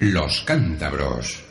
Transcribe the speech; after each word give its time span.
Los 0.00 0.42
cántabros. 0.42 1.42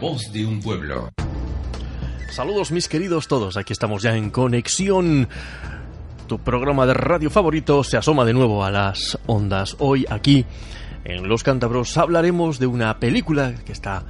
Voz 0.00 0.32
de 0.32 0.46
un 0.46 0.60
pueblo. 0.60 1.08
Saludos 2.30 2.70
mis 2.70 2.88
queridos 2.88 3.26
todos, 3.26 3.56
aquí 3.56 3.72
estamos 3.72 4.02
ya 4.02 4.16
en 4.16 4.30
conexión. 4.30 5.28
Tu 6.28 6.38
programa 6.38 6.86
de 6.86 6.94
radio 6.94 7.30
favorito 7.30 7.82
se 7.82 7.96
asoma 7.96 8.24
de 8.24 8.32
nuevo 8.32 8.64
a 8.64 8.70
las 8.70 9.18
ondas. 9.26 9.74
Hoy 9.80 10.06
aquí 10.08 10.44
en 11.04 11.28
Los 11.28 11.42
Cántabros 11.42 11.96
hablaremos 11.96 12.60
de 12.60 12.66
una 12.66 13.00
película 13.00 13.54
que 13.64 13.72
está 13.72 14.04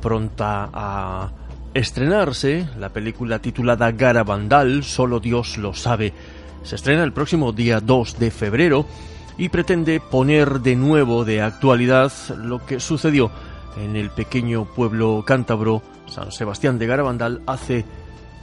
pronta 0.00 0.70
a 0.72 1.30
estrenarse, 1.74 2.66
la 2.78 2.88
película 2.88 3.38
titulada 3.40 3.92
Garabandal, 3.92 4.82
solo 4.82 5.20
Dios 5.20 5.58
lo 5.58 5.74
sabe. 5.74 6.14
Se 6.62 6.76
estrena 6.76 7.04
el 7.04 7.12
próximo 7.12 7.52
día 7.52 7.80
2 7.80 8.18
de 8.18 8.30
febrero 8.30 8.86
y 9.36 9.50
pretende 9.50 10.00
poner 10.00 10.60
de 10.60 10.74
nuevo 10.74 11.26
de 11.26 11.42
actualidad 11.42 12.12
lo 12.34 12.64
que 12.64 12.80
sucedió 12.80 13.30
en 13.78 13.96
el 13.96 14.10
pequeño 14.10 14.64
pueblo 14.64 15.24
cántabro 15.26 15.82
San 16.06 16.32
Sebastián 16.32 16.78
de 16.78 16.86
Garabandal 16.86 17.42
hace 17.46 17.84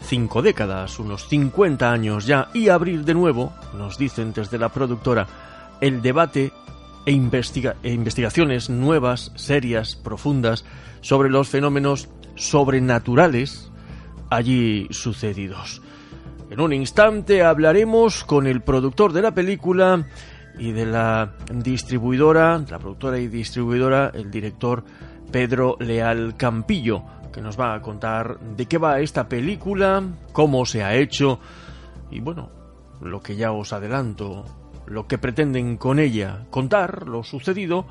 cinco 0.02 0.42
décadas, 0.42 1.00
unos 1.00 1.28
50 1.28 1.92
años 1.92 2.26
ya, 2.26 2.50
y 2.54 2.70
abrir 2.70 3.04
de 3.04 3.14
nuevo, 3.14 3.54
nos 3.78 3.98
dicen 3.98 4.34
desde 4.34 4.58
la 4.58 4.70
productora, 4.70 5.28
el 5.82 6.02
debate 6.02 6.52
e, 7.06 7.12
e 7.12 7.92
investigaciones 7.92 8.70
nuevas, 8.70 9.32
serias, 9.36 9.96
profundas, 9.96 10.64
sobre 11.02 11.30
los 11.30 11.50
fenómenos 11.50 12.08
sobrenaturales 12.36 13.72
allí 14.30 14.88
sucedidos. 14.90 15.82
En 16.50 16.60
un 16.60 16.74
instante 16.74 17.44
hablaremos 17.44 18.24
con 18.24 18.48
el 18.48 18.62
productor 18.62 19.14
de 19.14 19.22
la 19.22 19.34
película 19.34 20.08
y 20.58 20.72
de 20.72 20.86
la 20.86 21.34
distribuidora, 21.54 22.64
la 22.70 22.80
productora 22.80 23.20
y 23.20 23.28
distribuidora, 23.28 24.12
el 24.14 24.32
director 24.32 24.84
Pedro 25.32 25.78
Leal 25.80 26.36
Campillo, 26.38 27.04
que 27.34 27.42
nos 27.42 27.60
va 27.60 27.74
a 27.74 27.82
contar 27.82 28.40
de 28.40 28.66
qué 28.66 28.78
va 28.78 29.00
esta 29.00 29.28
película, 29.28 30.04
cómo 30.32 30.66
se 30.66 30.84
ha 30.84 30.96
hecho 30.96 31.40
y 32.12 32.20
bueno, 32.20 32.50
lo 33.02 33.22
que 33.22 33.36
ya 33.36 33.52
os 33.52 33.74
adelanto, 33.74 34.46
lo 34.88 35.08
que 35.08 35.18
pretenden 35.18 35.78
con 35.78 36.00
ella 36.00 36.46
contar, 36.50 37.08
lo 37.08 37.24
sucedido 37.24 37.86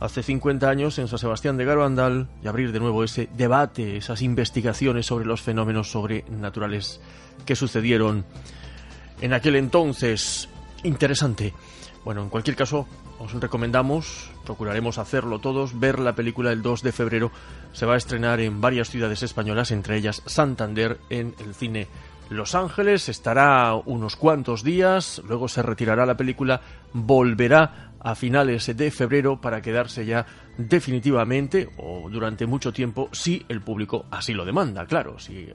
hace 0.00 0.22
50 0.22 0.68
años 0.68 0.98
en 0.98 1.08
San 1.08 1.18
Sebastián 1.18 1.56
de 1.56 1.64
Garabandal 1.64 2.28
y 2.42 2.48
abrir 2.48 2.72
de 2.72 2.80
nuevo 2.80 3.02
ese 3.02 3.28
debate, 3.34 3.96
esas 3.96 4.22
investigaciones 4.22 5.06
sobre 5.06 5.24
los 5.24 5.40
fenómenos 5.40 5.90
sobrenaturales 5.90 7.00
que 7.44 7.56
sucedieron 7.56 8.24
en 9.20 9.32
aquel 9.32 9.56
entonces. 9.56 10.48
Interesante. 10.82 11.54
Bueno, 12.06 12.22
en 12.22 12.28
cualquier 12.28 12.54
caso, 12.54 12.86
os 13.18 13.32
recomendamos, 13.32 14.30
procuraremos 14.44 14.98
hacerlo 14.98 15.40
todos, 15.40 15.80
ver 15.80 15.98
la 15.98 16.14
película 16.14 16.52
el 16.52 16.62
2 16.62 16.84
de 16.84 16.92
febrero. 16.92 17.32
Se 17.72 17.84
va 17.84 17.94
a 17.94 17.96
estrenar 17.96 18.38
en 18.38 18.60
varias 18.60 18.90
ciudades 18.90 19.24
españolas, 19.24 19.72
entre 19.72 19.96
ellas 19.96 20.22
Santander, 20.24 21.00
en 21.10 21.34
el 21.40 21.52
cine 21.52 21.88
Los 22.30 22.54
Ángeles. 22.54 23.08
Estará 23.08 23.74
unos 23.74 24.14
cuantos 24.14 24.62
días, 24.62 25.20
luego 25.26 25.48
se 25.48 25.62
retirará 25.62 26.06
la 26.06 26.16
película, 26.16 26.60
volverá 26.92 27.90
a 27.98 28.14
finales 28.14 28.76
de 28.76 28.90
febrero 28.92 29.40
para 29.40 29.60
quedarse 29.60 30.06
ya 30.06 30.24
definitivamente 30.58 31.68
o 31.76 32.08
durante 32.08 32.46
mucho 32.46 32.72
tiempo 32.72 33.08
si 33.10 33.44
el 33.48 33.62
público 33.62 34.06
así 34.12 34.32
lo 34.32 34.44
demanda, 34.44 34.86
claro, 34.86 35.18
si 35.18 35.48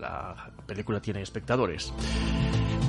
la 0.00 0.52
película 0.64 1.00
tiene 1.00 1.22
espectadores. 1.22 1.92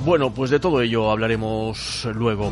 Bueno, 0.04 0.32
pues 0.32 0.50
de 0.50 0.58
todo 0.58 0.80
ello 0.80 1.10
hablaremos 1.10 2.08
luego. 2.14 2.50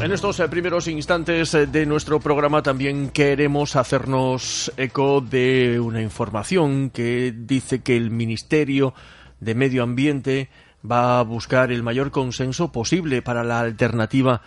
En 0.00 0.12
estos 0.12 0.38
eh, 0.38 0.48
primeros 0.48 0.86
instantes 0.86 1.54
eh, 1.54 1.66
de 1.66 1.86
nuestro 1.86 2.20
programa 2.20 2.62
también 2.62 3.08
queremos 3.08 3.74
hacernos 3.74 4.70
eco 4.76 5.20
de 5.20 5.80
una 5.80 6.00
información 6.00 6.90
que 6.90 7.34
dice 7.36 7.80
que 7.82 7.96
el 7.96 8.10
Ministerio 8.10 8.94
de 9.40 9.54
Medio 9.56 9.82
Ambiente 9.82 10.50
va 10.88 11.18
a 11.18 11.22
buscar 11.22 11.72
el 11.72 11.82
mayor 11.82 12.12
consenso 12.12 12.70
posible 12.70 13.22
para 13.22 13.42
la 13.42 13.58
alternativa 13.58 14.42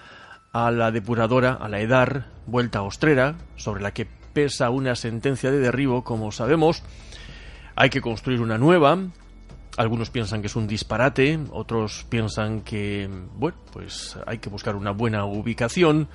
a 0.54 0.72
la 0.72 0.92
depuradora, 0.92 1.54
a 1.54 1.68
la 1.68 1.82
EDAR, 1.82 2.28
vuelta 2.46 2.84
ostrera, 2.84 3.36
sobre 3.58 3.82
la 3.82 3.92
que 3.92 4.08
pesa 4.34 4.70
una 4.70 4.96
sentencia 4.96 5.52
de 5.52 5.60
derribo, 5.60 6.04
como 6.04 6.32
sabemos. 6.32 6.84
Hay 7.76 7.90
que 7.90 8.00
construir 8.00 8.42
una 8.42 8.58
nueva, 8.58 8.98
algunos 9.78 10.10
piensan 10.10 10.42
que 10.42 10.48
es 10.48 10.56
un 10.56 10.68
disparate, 10.68 11.40
otros 11.52 12.06
piensan 12.10 12.62
que, 12.62 13.10
bueno, 13.36 13.58
pues 13.72 14.18
hay 14.26 14.40
que 14.40 14.50
buscar 14.50 14.76
una 14.76 14.92
buena 14.92 15.26
ubicación. 15.26 16.08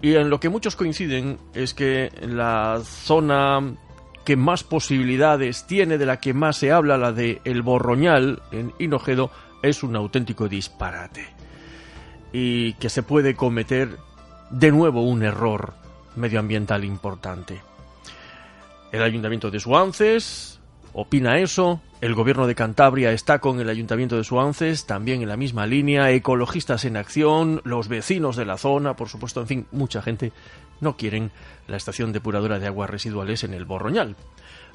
Y 0.00 0.14
en 0.14 0.30
lo 0.30 0.40
que 0.40 0.48
muchos 0.48 0.76
coinciden 0.76 1.38
es 1.54 1.74
que 1.74 2.10
la 2.22 2.80
zona 2.84 3.60
que 4.24 4.36
más 4.36 4.62
posibilidades 4.62 5.66
tiene, 5.66 5.98
de 5.98 6.06
la 6.06 6.20
que 6.20 6.34
más 6.34 6.56
se 6.56 6.70
habla, 6.70 6.98
la 6.98 7.12
de 7.12 7.40
El 7.44 7.62
Borroñal, 7.62 8.42
en 8.52 8.72
Hinojedo, 8.78 9.30
es 9.62 9.82
un 9.82 9.96
auténtico 9.96 10.48
disparate. 10.48 11.26
Y 12.32 12.74
que 12.74 12.90
se 12.90 13.02
puede 13.02 13.34
cometer 13.34 13.96
de 14.50 14.70
nuevo 14.70 15.02
un 15.02 15.22
error 15.22 15.74
medioambiental 16.16 16.84
importante. 16.84 17.60
El 18.92 19.02
ayuntamiento 19.02 19.50
de 19.50 19.60
Suances 19.60 20.60
opina 20.92 21.38
eso. 21.38 21.80
El 22.00 22.14
gobierno 22.14 22.46
de 22.46 22.54
Cantabria 22.54 23.10
está 23.10 23.40
con 23.40 23.58
el 23.58 23.68
ayuntamiento 23.68 24.16
de 24.16 24.22
Suances, 24.22 24.86
también 24.86 25.20
en 25.20 25.28
la 25.28 25.36
misma 25.36 25.66
línea. 25.66 26.12
Ecologistas 26.12 26.84
en 26.84 26.96
acción, 26.96 27.60
los 27.64 27.88
vecinos 27.88 28.36
de 28.36 28.44
la 28.44 28.56
zona, 28.56 28.94
por 28.94 29.08
supuesto, 29.08 29.40
en 29.40 29.48
fin, 29.48 29.66
mucha 29.72 30.00
gente 30.00 30.30
no 30.80 30.96
quieren 30.96 31.32
la 31.66 31.76
estación 31.76 32.12
depuradora 32.12 32.60
de 32.60 32.68
aguas 32.68 32.88
residuales 32.88 33.42
en 33.42 33.52
el 33.52 33.64
Borroñal 33.64 34.14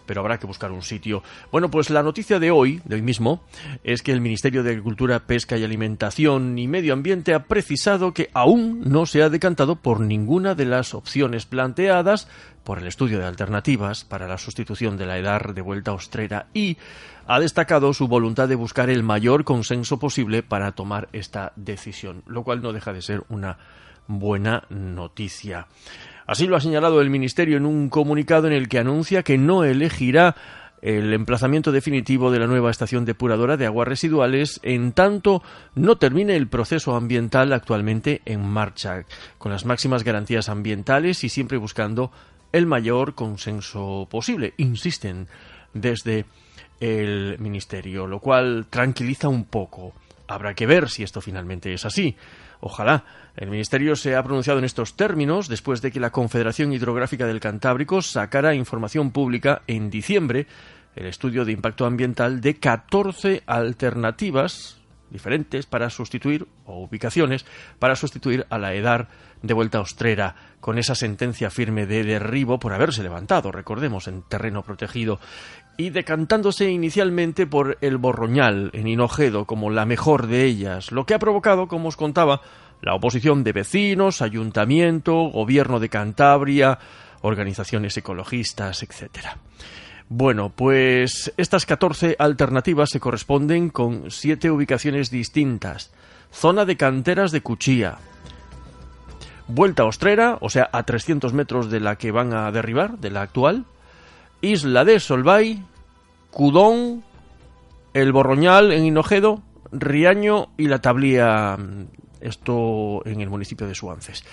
pero 0.06 0.22
habrá 0.22 0.38
que 0.38 0.47
buscar 0.47 0.72
un 0.72 0.81
sitio. 0.81 1.24
Bueno, 1.52 1.69
pues 1.69 1.90
la 1.90 2.03
noticia 2.03 2.40
de 2.40 2.52
hoy, 2.52 2.81
de 2.86 2.96
hoy 2.96 3.02
mismo, 3.02 3.44
es 3.84 4.02
que 4.02 4.12
el 4.12 4.22
Ministerio 4.22 4.64
de 4.64 4.72
Agricultura, 4.72 5.19
Pesca 5.22 5.58
y 5.58 5.64
Alimentación 5.64 6.58
y 6.58 6.68
Medio 6.68 6.94
Ambiente 6.94 7.34
ha 7.34 7.46
precisado 7.46 8.13
que 8.13 8.30
aún 8.34 8.81
no 8.86 9.06
se 9.06 9.24
ha 9.24 9.30
decantado 9.30 9.75
por 9.75 10.00
ninguna 10.00 10.56
de 10.56 10.66
las 10.66 10.94
opciones 10.94 11.46
planteadas 11.46 12.28
por 12.63 12.80
el 12.80 12.88
estudio 12.88 13.19
de 13.19 13.25
alternativas 13.25 14.06
para 14.06 14.28
la 14.28 14.38
sustitución 14.38 14.97
de 14.97 15.06
la 15.06 15.18
EDAR 15.18 15.53
de 15.53 15.62
vuelta 15.62 15.92
ostrera 15.92 16.47
y 16.53 16.78
ha 17.28 17.40
destacado 17.40 17.94
su 17.94 18.08
voluntad 18.08 18.47
de 18.47 18.56
buscar 18.56 18.90
el 18.90 19.03
mayor 19.03 19.44
consenso 19.44 20.00
posible 20.00 20.44
para 20.44 20.72
tomar 20.72 21.09
esta 21.13 21.53
decisión, 21.56 22.24
lo 22.25 22.44
cual 22.44 22.62
no 22.62 22.74
deja 22.74 22.94
de 22.94 23.02
ser 23.02 23.24
una 23.30 23.58
buena 24.08 24.63
noticia. 24.69 25.68
Así 26.25 26.47
lo 26.47 26.56
ha 26.56 26.61
señalado 26.61 27.01
el 27.01 27.09
Ministerio 27.09 27.57
en 27.57 27.66
un 27.66 27.89
comunicado 27.89 28.47
en 28.47 28.53
el 28.53 28.69
que 28.69 28.79
anuncia 28.79 29.23
que 29.23 29.38
no 29.38 29.63
elegirá 29.63 30.35
el 30.84 31.13
emplazamiento 31.13 31.72
definitivo 31.72 32.29
de 32.29 32.39
la 32.39 32.47
nueva 32.47 32.69
estación 32.69 33.06
depuradora 33.06 33.56
de 33.56 33.66
aguas 33.66 33.88
residuales 33.88 34.59
en 34.63 34.91
tanto 34.91 35.41
no 35.75 35.97
termine 35.97 36.35
el 36.35 36.50
proceso 36.50 36.97
ambiental 36.97 37.53
actualmente 37.53 38.22
en 38.25 38.45
marcha, 38.45 39.06
con 39.38 39.53
las 39.53 39.66
máximas 39.66 40.03
garantías 40.03 40.50
ambientales 40.50 41.23
y 41.23 41.29
siempre 41.29 41.57
buscando 41.57 42.12
el 42.51 42.67
mayor 42.67 43.15
consenso 43.15 44.09
posible, 44.12 44.53
insisten 44.57 45.27
desde 45.74 46.25
el 46.81 47.38
Ministerio, 47.39 48.06
lo 48.06 48.19
cual 48.19 48.68
tranquiliza 48.69 49.30
un 49.30 49.45
poco. 49.45 49.94
Habrá 50.27 50.53
que 50.53 50.65
ver 50.65 50.89
si 50.89 51.03
esto 51.03 51.21
finalmente 51.21 51.74
es 51.74 51.86
así. 51.86 52.18
Ojalá. 52.65 53.04
El 53.36 53.50
Ministerio 53.50 53.98
se 53.98 54.15
ha 54.15 54.24
pronunciado 54.24 54.57
en 54.57 54.63
estos 54.63 54.95
términos 54.95 55.50
después 55.50 55.81
de 55.81 55.92
que 55.92 56.00
la 56.00 56.12
Confederación 56.12 56.71
Hidrográfica 56.71 57.27
del 57.27 57.42
Cantábrico 57.42 58.01
sacara 58.01 58.56
información 58.56 59.12
pública 59.12 59.63
en 59.68 59.89
diciembre 59.89 60.48
el 60.95 61.07
estudio 61.07 61.44
de 61.44 61.51
impacto 61.51 61.86
ambiental 61.86 62.39
de 62.39 62.56
14 62.56 63.44
alternativas 63.48 64.77
diferentes 65.13 65.65
para 65.65 65.89
sustituir, 65.89 66.48
o 66.65 66.83
ubicaciones, 66.83 67.45
para 67.80 67.95
sustituir 67.95 68.45
a 68.50 68.57
la 68.57 68.74
EDAR 68.74 69.07
de 69.42 69.54
vuelta 69.54 69.80
ostrera, 69.80 70.36
con 70.60 70.77
esa 70.77 70.95
sentencia 70.95 71.50
firme 71.50 71.86
de 71.86 72.04
derribo 72.04 72.60
por 72.60 72.74
haberse 72.74 73.04
levantado, 73.04 73.51
recordemos, 73.51 74.07
en 74.07 74.24
terreno 74.24 74.63
protegido, 74.63 75.19
y 75.77 75.92
decantándose 75.92 76.69
inicialmente 76.69 77.48
por 77.48 77.77
el 77.81 77.98
Borroñal, 77.98 78.71
en 78.74 78.88
Hinojedo, 78.88 79.45
como 79.45 79.69
la 79.69 79.86
mejor 79.86 80.27
de 80.27 80.44
ellas, 80.45 80.92
lo 80.92 81.06
que 81.06 81.13
ha 81.13 81.19
provocado, 81.19 81.68
como 81.68 81.89
os 81.89 81.98
contaba, 81.98 82.42
la 82.81 82.95
oposición 82.95 83.44
de 83.44 83.54
vecinos, 83.54 84.21
ayuntamiento, 84.21 85.13
gobierno 85.30 85.80
de 85.80 85.89
Cantabria, 85.89 86.80
organizaciones 87.21 87.95
ecologistas, 87.95 88.83
etcétera. 88.83 89.38
Bueno, 90.09 90.51
pues 90.55 91.33
estas 91.38 91.65
14 91.65 92.15
alternativas 92.19 92.89
se 92.91 93.00
corresponden 93.00 93.69
con 93.69 94.11
siete 94.11 94.51
ubicaciones 94.51 95.09
distintas. 95.09 95.91
Zona 96.31 96.65
de 96.65 96.77
canteras 96.77 97.31
de 97.31 97.41
Cuchilla. 97.41 97.97
Vuelta 99.47 99.85
Ostrera, 99.85 100.38
o 100.41 100.50
sea, 100.50 100.69
a 100.71 100.83
300 100.83 101.33
metros 101.33 101.69
de 101.69 101.79
la 101.79 101.97
que 101.97 102.11
van 102.11 102.33
a 102.33 102.51
derribar, 102.51 102.97
de 103.00 103.11
la 103.11 103.21
actual. 103.21 103.65
Isla 104.41 104.85
de 104.85 105.00
Solvay, 105.00 105.63
Cudón, 106.31 107.03
El 107.94 108.11
Borroñal 108.11 108.71
en 108.71 108.85
Hinojedo, 108.85 109.41
Riaño 109.71 110.50
y 110.57 110.67
La 110.67 110.79
Tablía, 110.79 111.57
esto 112.21 113.01
en 113.05 113.21
el 113.21 113.29
municipio 113.29 113.67
de 113.67 113.75
Suances. 113.75 114.23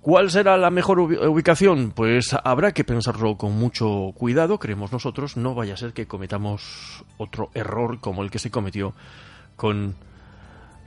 ¿Cuál 0.00 0.30
será 0.30 0.56
la 0.56 0.70
mejor 0.70 0.98
ubicación? 0.98 1.90
Pues 1.90 2.34
habrá 2.42 2.72
que 2.72 2.84
pensarlo 2.84 3.36
con 3.36 3.52
mucho 3.52 4.12
cuidado, 4.14 4.58
creemos 4.58 4.92
nosotros, 4.92 5.36
no 5.36 5.54
vaya 5.54 5.74
a 5.74 5.76
ser 5.76 5.92
que 5.92 6.06
cometamos 6.06 7.04
otro 7.18 7.50
error 7.52 8.00
como 8.00 8.22
el 8.22 8.30
que 8.30 8.38
se 8.38 8.50
cometió 8.50 8.94
con 9.56 9.96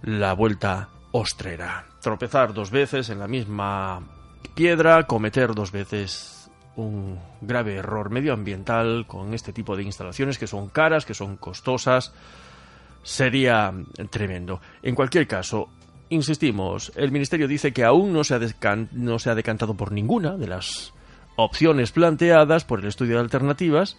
la 0.02 0.34
vuelta 0.34 0.90
ostrera. 1.12 1.86
Tropezar 2.02 2.56
dos 2.56 2.72
veces 2.72 3.10
en 3.10 3.20
la 3.20 3.28
misma 3.28 4.02
piedra, 4.56 5.06
cometer 5.06 5.54
dos 5.54 5.72
veces 5.72 6.50
un 6.76 7.20
grave 7.40 7.76
error 7.76 8.10
medioambiental 8.10 9.06
con 9.06 9.36
este 9.36 9.54
tipo 9.54 9.76
de 9.76 9.84
instalaciones 9.84 10.40
que 10.40 10.48
son 10.48 10.70
caras, 10.70 11.06
que 11.06 11.14
son 11.14 11.38
costosas, 11.38 12.14
sería 13.04 13.72
tremendo. 14.10 14.60
En 14.82 14.96
cualquier 14.96 15.28
caso, 15.28 15.70
insistimos, 16.14 16.92
el 16.96 17.12
Ministerio 17.12 17.48
dice 17.48 17.74
que 17.74 17.84
aún 17.84 18.14
no 18.14 18.24
se, 18.24 18.36
ha 18.36 18.40
no 18.92 19.20
se 19.20 19.30
ha 19.30 19.36
decantado 19.36 19.76
por 19.76 19.92
ninguna 19.92 20.38
de 20.38 20.48
las 20.48 20.94
opciones 21.36 21.92
planteadas 21.92 22.64
por 22.64 22.80
el 22.80 22.88
estudio 22.88 23.16
de 23.16 23.22
alternativas 23.22 23.98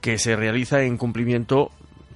que 0.00 0.18
se 0.18 0.36
realiza 0.36 0.82
en 0.82 0.96
cumplimiento 0.96 1.70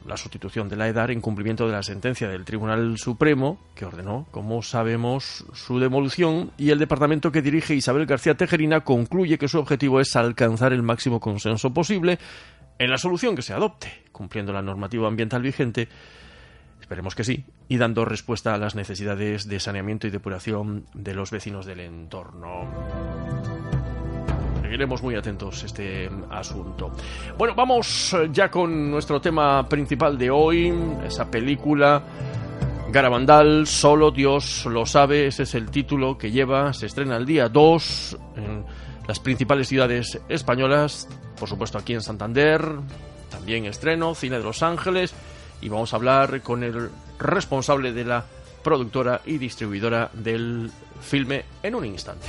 la 0.06 0.16
sustitución 0.16 0.68
de 0.68 0.76
la 0.76 0.88
EDAR 0.88 1.10
en 1.10 1.20
cumplimiento 1.20 1.66
de 1.66 1.72
la 1.72 1.82
sentencia 1.82 2.28
del 2.28 2.44
Tribunal 2.44 2.98
Supremo 2.98 3.58
que 3.74 3.86
ordenó, 3.86 4.26
como 4.30 4.62
sabemos, 4.62 5.46
su 5.54 5.78
demolición 5.78 6.50
y 6.58 6.70
el 6.70 6.78
departamento 6.78 7.32
que 7.32 7.42
dirige 7.42 7.74
Isabel 7.74 8.06
García 8.06 8.34
Tejerina 8.34 8.80
concluye 8.80 9.38
que 9.38 9.48
su 9.48 9.58
objetivo 9.58 10.00
es 10.00 10.14
alcanzar 10.16 10.72
el 10.72 10.82
máximo 10.82 11.20
consenso 11.20 11.72
posible 11.72 12.18
en 12.78 12.90
la 12.90 12.98
solución 12.98 13.34
que 13.34 13.42
se 13.42 13.54
adopte, 13.54 14.02
cumpliendo 14.12 14.52
la 14.52 14.62
normativa 14.62 15.08
ambiental 15.08 15.42
vigente. 15.42 15.88
Esperemos 16.80 17.14
que 17.14 17.24
sí, 17.24 17.44
y 17.68 17.78
dando 17.78 18.04
respuesta 18.04 18.54
a 18.54 18.58
las 18.58 18.74
necesidades 18.74 19.48
de 19.48 19.60
saneamiento 19.60 20.06
y 20.06 20.10
depuración 20.10 20.86
de 20.94 21.14
los 21.14 21.30
vecinos 21.30 21.66
del 21.66 21.80
entorno. 21.80 22.68
Seguiremos 24.60 25.02
muy 25.02 25.14
atentos 25.14 25.62
este 25.62 26.10
asunto. 26.30 26.92
Bueno, 27.38 27.54
vamos 27.54 28.16
ya 28.32 28.50
con 28.50 28.90
nuestro 28.90 29.20
tema 29.20 29.68
principal 29.68 30.18
de 30.18 30.30
hoy, 30.30 30.72
esa 31.06 31.30
película 31.30 32.02
Garabandal, 32.90 33.66
Solo 33.66 34.10
Dios 34.10 34.66
lo 34.66 34.86
sabe, 34.86 35.26
ese 35.26 35.44
es 35.44 35.54
el 35.54 35.70
título 35.70 36.16
que 36.16 36.30
lleva, 36.30 36.72
se 36.72 36.86
estrena 36.86 37.16
el 37.16 37.26
día 37.26 37.48
2 37.48 38.18
en 38.36 38.64
las 39.08 39.18
principales 39.20 39.68
ciudades 39.68 40.20
españolas, 40.28 41.08
por 41.38 41.48
supuesto 41.48 41.78
aquí 41.78 41.94
en 41.94 42.00
Santander, 42.02 42.64
también 43.30 43.64
estreno, 43.66 44.14
Cine 44.14 44.38
de 44.38 44.44
Los 44.44 44.62
Ángeles, 44.62 45.14
y 45.60 45.68
vamos 45.68 45.92
a 45.92 45.96
hablar 45.96 46.40
con 46.42 46.62
el 46.62 46.88
responsable 47.24 47.92
de 47.92 48.04
la 48.04 48.24
productora 48.62 49.20
y 49.26 49.38
distribuidora 49.38 50.10
del 50.12 50.70
filme 51.00 51.44
en 51.62 51.74
un 51.74 51.84
instante. 51.84 52.26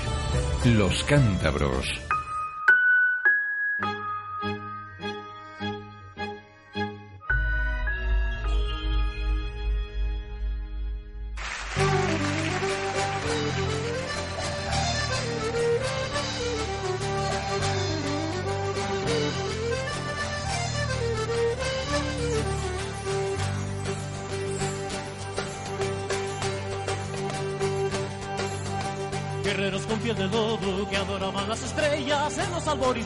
Los 0.66 1.04
cántabros. 1.04 2.02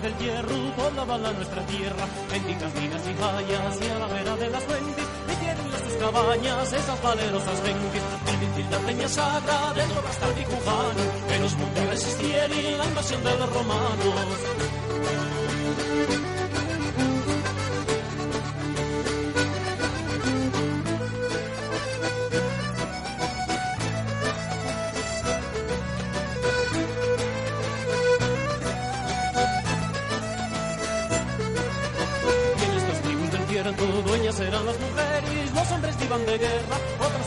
Del 0.01 0.17
hierro 0.17 0.55
poblaban 0.77 1.23
la 1.23 1.31
nuestra 1.33 1.61
tierra, 1.65 2.05
benditas 2.31 2.73
minas 2.75 3.01
y 3.07 3.13
fallas, 3.15 3.81
y 3.81 3.89
a 3.89 3.99
la 3.99 4.07
vera 4.07 4.35
de 4.35 4.49
las 4.49 4.63
fuentes, 4.63 5.05
metieron 5.27 5.71
las 5.71 5.81
sus 5.81 5.93
cabañas, 5.93 6.73
esas 6.73 7.01
valerosas 7.01 7.61
gentes, 7.61 8.03
vintil 8.39 8.69
de 8.69 8.77
peña 8.77 9.07
sagra, 9.09 9.73
del 9.73 9.91
hasta 9.91 10.39
y 10.39 10.45
cubano, 10.45 11.03
que 11.27 11.39
los 11.39 11.53
mundos 11.55 11.89
resistieron 11.89 12.77
la 12.77 12.85
invasión 12.85 13.23
de 13.23 13.37
los 13.37 13.53
romanos. 13.53 15.28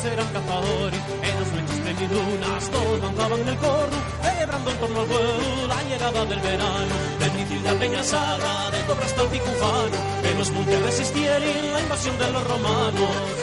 Eran 0.04 0.26
cazadores, 0.32 1.00
en 1.22 1.40
las 1.40 1.52
noches 1.52 1.78
plenidunas 1.80 2.70
todos 2.70 3.00
danzaban 3.02 3.48
el 3.48 3.56
corro, 3.56 3.98
celebrando 4.22 4.70
en 4.70 4.76
torno 4.78 5.00
al 5.00 5.06
vuelo 5.06 5.66
la 5.68 5.82
llegada 5.84 6.24
del 6.24 6.40
verano, 6.40 6.94
del 7.20 7.62
la 7.62 7.74
peña 7.74 8.02
saga, 8.02 8.70
de 8.70 8.80
cobra 8.86 9.06
hasta 9.06 9.22
el 9.22 9.28
picufano, 9.28 9.96
que 10.22 10.34
los 10.34 10.50
montes 10.50 10.82
resistieron 10.82 11.72
la 11.72 11.80
invasión 11.80 12.18
de 12.18 12.30
los 12.32 12.44
romanos. 12.48 13.41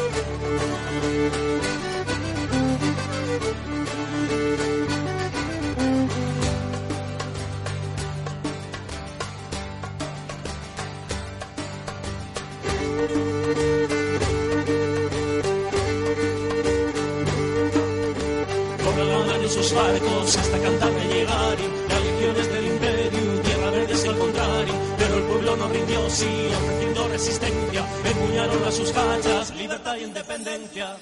Empuñaron 28.39 28.67
a 28.67 28.71
sus 28.71 29.51
libertad 29.55 29.97
e 29.97 30.03
independencia. 30.03 30.95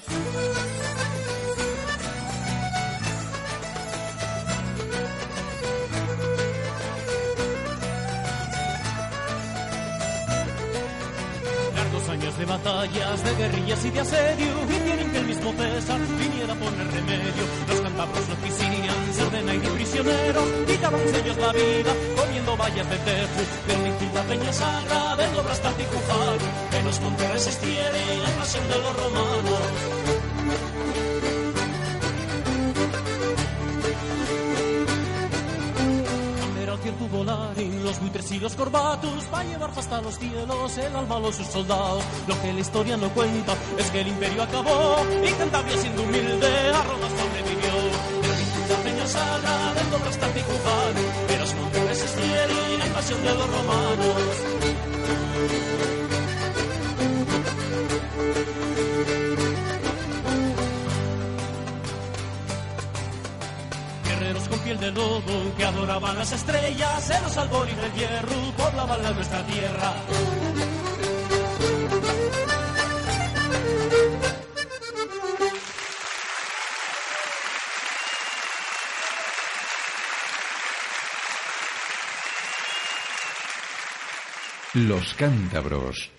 de 12.38 12.44
batallas, 12.44 13.24
de 13.24 13.34
guerrillas 13.34 13.84
y 13.84 13.90
de 13.90 14.00
asedio, 14.00 14.46
y 14.68 14.80
tienen 14.84 15.10
que 15.10 15.18
el 15.18 15.26
mismo 15.26 15.52
César 15.52 16.00
viniera 16.20 16.52
a 16.52 16.56
poner 16.56 16.86
remedio. 16.92 17.44
Los 17.68 17.80
cantapros 17.80 18.28
no 18.28 18.36
quisían 18.44 19.12
ser 19.12 19.30
de 19.30 19.42
nadie 19.42 19.70
prisionero, 19.70 20.42
quitaban 20.66 21.00
ellos 21.00 21.36
la 21.36 21.52
vida, 21.52 21.92
comiendo 22.16 22.56
vallas 22.56 22.88
de 22.90 22.96
tefu, 22.98 23.42
del 23.66 24.14
la 24.14 24.22
peña 24.22 24.52
sagra, 24.52 25.07
los 27.38 27.38
montes 27.38 27.46
resistieron 27.46 28.22
la 28.22 28.30
invasión 28.30 28.68
de 28.68 28.78
los 28.78 28.96
romanos. 28.96 29.60
volarín 37.12 37.84
los 37.84 38.00
buitres 38.00 38.32
y 38.32 38.38
los 38.38 38.54
corbatos 38.54 39.24
para 39.30 39.44
llevar 39.44 39.70
hasta 39.74 40.02
los 40.02 40.18
cielos 40.18 40.76
el 40.78 40.96
alma 40.96 41.16
a 41.16 41.32
sus 41.32 41.46
soldados. 41.46 42.04
Lo 42.26 42.38
que 42.42 42.52
la 42.52 42.60
historia 42.60 42.96
no 42.96 43.08
cuenta 43.10 43.54
es 43.78 43.88
que 43.90 44.00
el 44.00 44.08
imperio 44.08 44.42
acabó 44.42 44.96
y 45.24 45.30
Cantabria 45.32 45.78
siendo 45.78 46.02
humilde 46.02 46.48
a 46.74 46.82
Roma 46.82 47.08
sobrevivió. 47.08 47.72
La 48.68 48.76
peña 48.82 49.06
sagra 49.06 49.74
del 49.74 49.90
doble 49.90 50.10
hasta 50.10 50.26
Picujano, 50.28 51.00
pero 51.28 51.40
los 51.40 51.54
montes 51.54 51.86
resistieron 51.86 52.78
la 52.78 52.86
invasión 52.86 53.22
de 53.22 53.34
los 53.34 53.48
romanos. 53.48 54.26
De 64.88 65.00
lobo 65.00 65.54
que 65.56 65.64
adoraban 65.64 66.16
las 66.16 66.32
estrellas, 66.32 67.10
en 67.10 67.22
los 67.22 67.36
albores 67.36 67.76
del 67.76 67.92
hierro, 67.92 68.52
poblaban 68.56 69.02
la 69.02 69.10
nuestra 69.12 69.44
tierra. 69.46 69.94
Los 84.74 85.14
cántabros. 85.14 86.17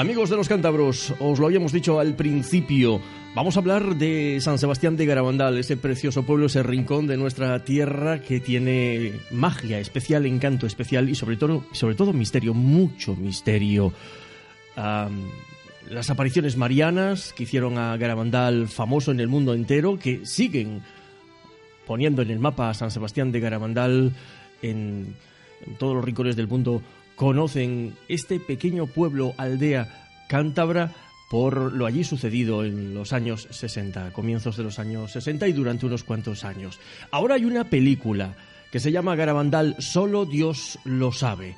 Amigos 0.00 0.30
de 0.30 0.36
los 0.36 0.48
cántabros, 0.48 1.12
os 1.20 1.38
lo 1.38 1.44
habíamos 1.44 1.72
dicho 1.72 2.00
al 2.00 2.16
principio. 2.16 3.02
Vamos 3.34 3.56
a 3.56 3.60
hablar 3.60 3.96
de 3.96 4.38
San 4.40 4.58
Sebastián 4.58 4.96
de 4.96 5.04
Garabandal, 5.04 5.58
ese 5.58 5.76
precioso 5.76 6.22
pueblo, 6.22 6.46
ese 6.46 6.62
rincón 6.62 7.06
de 7.06 7.18
nuestra 7.18 7.62
tierra 7.64 8.22
que 8.22 8.40
tiene 8.40 9.12
magia 9.30 9.78
especial, 9.78 10.24
encanto 10.24 10.66
especial 10.66 11.10
y 11.10 11.14
sobre 11.14 11.36
todo, 11.36 11.66
sobre 11.72 11.96
todo 11.96 12.14
misterio, 12.14 12.54
mucho 12.54 13.14
misterio. 13.14 13.92
Las 14.74 16.08
apariciones 16.08 16.56
marianas 16.56 17.34
que 17.34 17.42
hicieron 17.42 17.76
a 17.76 17.94
Garabandal 17.98 18.68
famoso 18.68 19.10
en 19.10 19.20
el 19.20 19.28
mundo 19.28 19.52
entero, 19.52 19.98
que 19.98 20.24
siguen 20.24 20.80
poniendo 21.86 22.22
en 22.22 22.30
el 22.30 22.38
mapa 22.38 22.70
a 22.70 22.74
San 22.74 22.90
Sebastián 22.90 23.32
de 23.32 23.40
Garabandal 23.40 24.14
en, 24.62 25.14
en 25.66 25.74
todos 25.76 25.94
los 25.94 26.02
rincones 26.02 26.36
del 26.36 26.48
mundo 26.48 26.80
conocen 27.20 27.98
este 28.08 28.40
pequeño 28.40 28.86
pueblo 28.86 29.34
aldea 29.36 30.06
cántabra 30.26 30.92
por 31.28 31.70
lo 31.74 31.84
allí 31.84 32.02
sucedido 32.02 32.64
en 32.64 32.94
los 32.94 33.12
años 33.12 33.46
60, 33.50 34.14
comienzos 34.14 34.56
de 34.56 34.62
los 34.62 34.78
años 34.78 35.12
60 35.12 35.46
y 35.46 35.52
durante 35.52 35.84
unos 35.84 36.02
cuantos 36.02 36.46
años. 36.46 36.80
Ahora 37.10 37.34
hay 37.34 37.44
una 37.44 37.64
película 37.64 38.36
que 38.72 38.80
se 38.80 38.90
llama 38.90 39.16
Garabandal, 39.16 39.76
Solo 39.80 40.24
Dios 40.24 40.78
lo 40.84 41.12
sabe. 41.12 41.56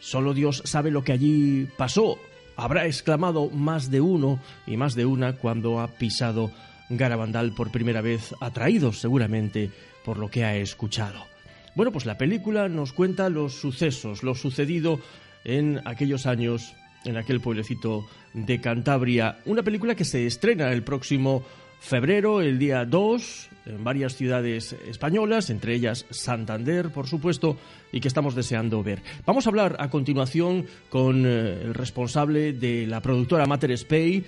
Solo 0.00 0.34
Dios 0.34 0.62
sabe 0.64 0.90
lo 0.90 1.04
que 1.04 1.12
allí 1.12 1.68
pasó. 1.76 2.18
Habrá 2.56 2.86
exclamado 2.86 3.48
más 3.48 3.92
de 3.92 4.00
uno 4.00 4.40
y 4.66 4.76
más 4.76 4.96
de 4.96 5.06
una 5.06 5.36
cuando 5.36 5.78
ha 5.78 5.86
pisado 5.86 6.50
Garabandal 6.88 7.52
por 7.52 7.70
primera 7.70 8.00
vez, 8.00 8.34
atraído 8.40 8.92
seguramente 8.92 9.70
por 10.04 10.18
lo 10.18 10.28
que 10.28 10.44
ha 10.44 10.56
escuchado. 10.56 11.31
Bueno, 11.74 11.90
pues 11.90 12.04
la 12.04 12.18
película 12.18 12.68
nos 12.68 12.92
cuenta 12.92 13.30
los 13.30 13.54
sucesos, 13.54 14.22
lo 14.22 14.34
sucedido 14.34 15.00
en 15.44 15.80
aquellos 15.86 16.26
años 16.26 16.74
en 17.04 17.16
aquel 17.16 17.40
pueblecito 17.40 18.06
de 18.34 18.60
Cantabria. 18.60 19.38
Una 19.46 19.62
película 19.62 19.94
que 19.94 20.04
se 20.04 20.26
estrena 20.26 20.70
el 20.70 20.82
próximo 20.82 21.42
febrero, 21.80 22.42
el 22.42 22.58
día 22.58 22.84
2, 22.84 23.48
en 23.66 23.84
varias 23.84 24.16
ciudades 24.16 24.76
españolas, 24.86 25.48
entre 25.48 25.74
ellas 25.74 26.04
Santander, 26.10 26.90
por 26.90 27.08
supuesto, 27.08 27.56
y 27.90 28.00
que 28.00 28.08
estamos 28.08 28.34
deseando 28.34 28.82
ver. 28.82 29.02
Vamos 29.24 29.46
a 29.46 29.50
hablar 29.50 29.76
a 29.78 29.88
continuación 29.88 30.66
con 30.90 31.24
eh, 31.26 31.62
el 31.62 31.74
responsable 31.74 32.52
de 32.52 32.86
la 32.86 33.00
productora 33.00 33.46
Mater 33.46 33.76
Spey, 33.76 34.24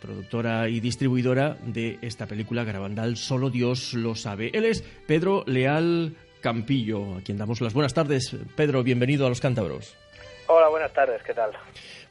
productora 0.00 0.68
y 0.68 0.80
distribuidora 0.80 1.58
de 1.66 1.98
esta 2.02 2.26
película 2.26 2.62
Garabandal, 2.62 3.16
Solo 3.16 3.50
Dios 3.50 3.94
lo 3.94 4.14
sabe. 4.14 4.50
Él 4.54 4.64
es 4.64 4.82
Pedro 5.06 5.44
Leal 5.46 6.14
Campillo, 6.44 7.16
a 7.16 7.22
quien 7.22 7.38
damos 7.38 7.62
las 7.62 7.72
buenas 7.72 7.94
tardes. 7.94 8.36
Pedro, 8.54 8.82
bienvenido 8.82 9.24
a 9.24 9.30
Los 9.30 9.40
Cántabros. 9.40 9.96
Hola, 10.46 10.68
buenas 10.68 10.92
tardes, 10.92 11.22
¿qué 11.22 11.32
tal? 11.32 11.52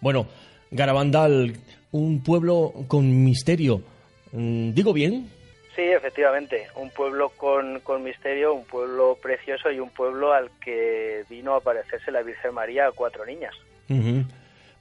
Bueno, 0.01 0.25
Garabandal, 0.71 1.53
un 1.91 2.23
pueblo 2.23 2.73
con 2.87 3.23
misterio. 3.23 3.83
Mm, 4.31 4.71
¿Digo 4.73 4.91
bien? 4.91 5.29
Sí, 5.75 5.83
efectivamente, 5.83 6.65
un 6.77 6.89
pueblo 6.89 7.29
con, 7.29 7.79
con 7.81 8.01
misterio, 8.01 8.55
un 8.55 8.65
pueblo 8.65 9.19
precioso 9.21 9.69
y 9.69 9.79
un 9.79 9.91
pueblo 9.91 10.33
al 10.33 10.49
que 10.59 11.23
vino 11.29 11.53
a 11.53 11.57
aparecerse 11.57 12.11
la 12.11 12.23
Virgen 12.23 12.55
María 12.55 12.87
a 12.87 12.91
cuatro 12.91 13.23
niñas. 13.27 13.53
Ujú. 13.87 14.23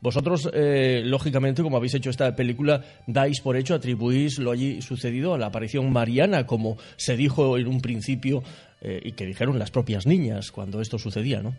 Vosotros, 0.01 0.51
eh, 0.53 1.03
lógicamente, 1.05 1.63
como 1.63 1.77
habéis 1.77 1.95
hecho 1.95 2.11
esta 2.11 2.35
película, 2.35 2.83
dais 3.07 3.41
por 3.41 3.57
hecho, 3.57 3.75
atribuís 3.75 4.39
lo 4.39 4.51
allí 4.51 4.83
sucedido 4.83 5.35
a 5.35 5.39
la 5.39 5.47
aparición 5.47 5.93
mariana, 5.93 6.45
como 6.45 6.77
se 6.97 7.17
dijo 7.17 7.57
en 7.57 7.69
un 7.69 7.81
principio 7.81 8.43
eh, 8.83 9.01
y 9.03 9.13
que 9.13 9.25
dijeron 9.25 9.59
las 9.59 9.71
propias 9.71 10.07
niñas 10.07 10.53
cuando 10.53 10.81
esto 10.81 10.99
sucedía, 10.99 11.41
¿no? 11.41 11.55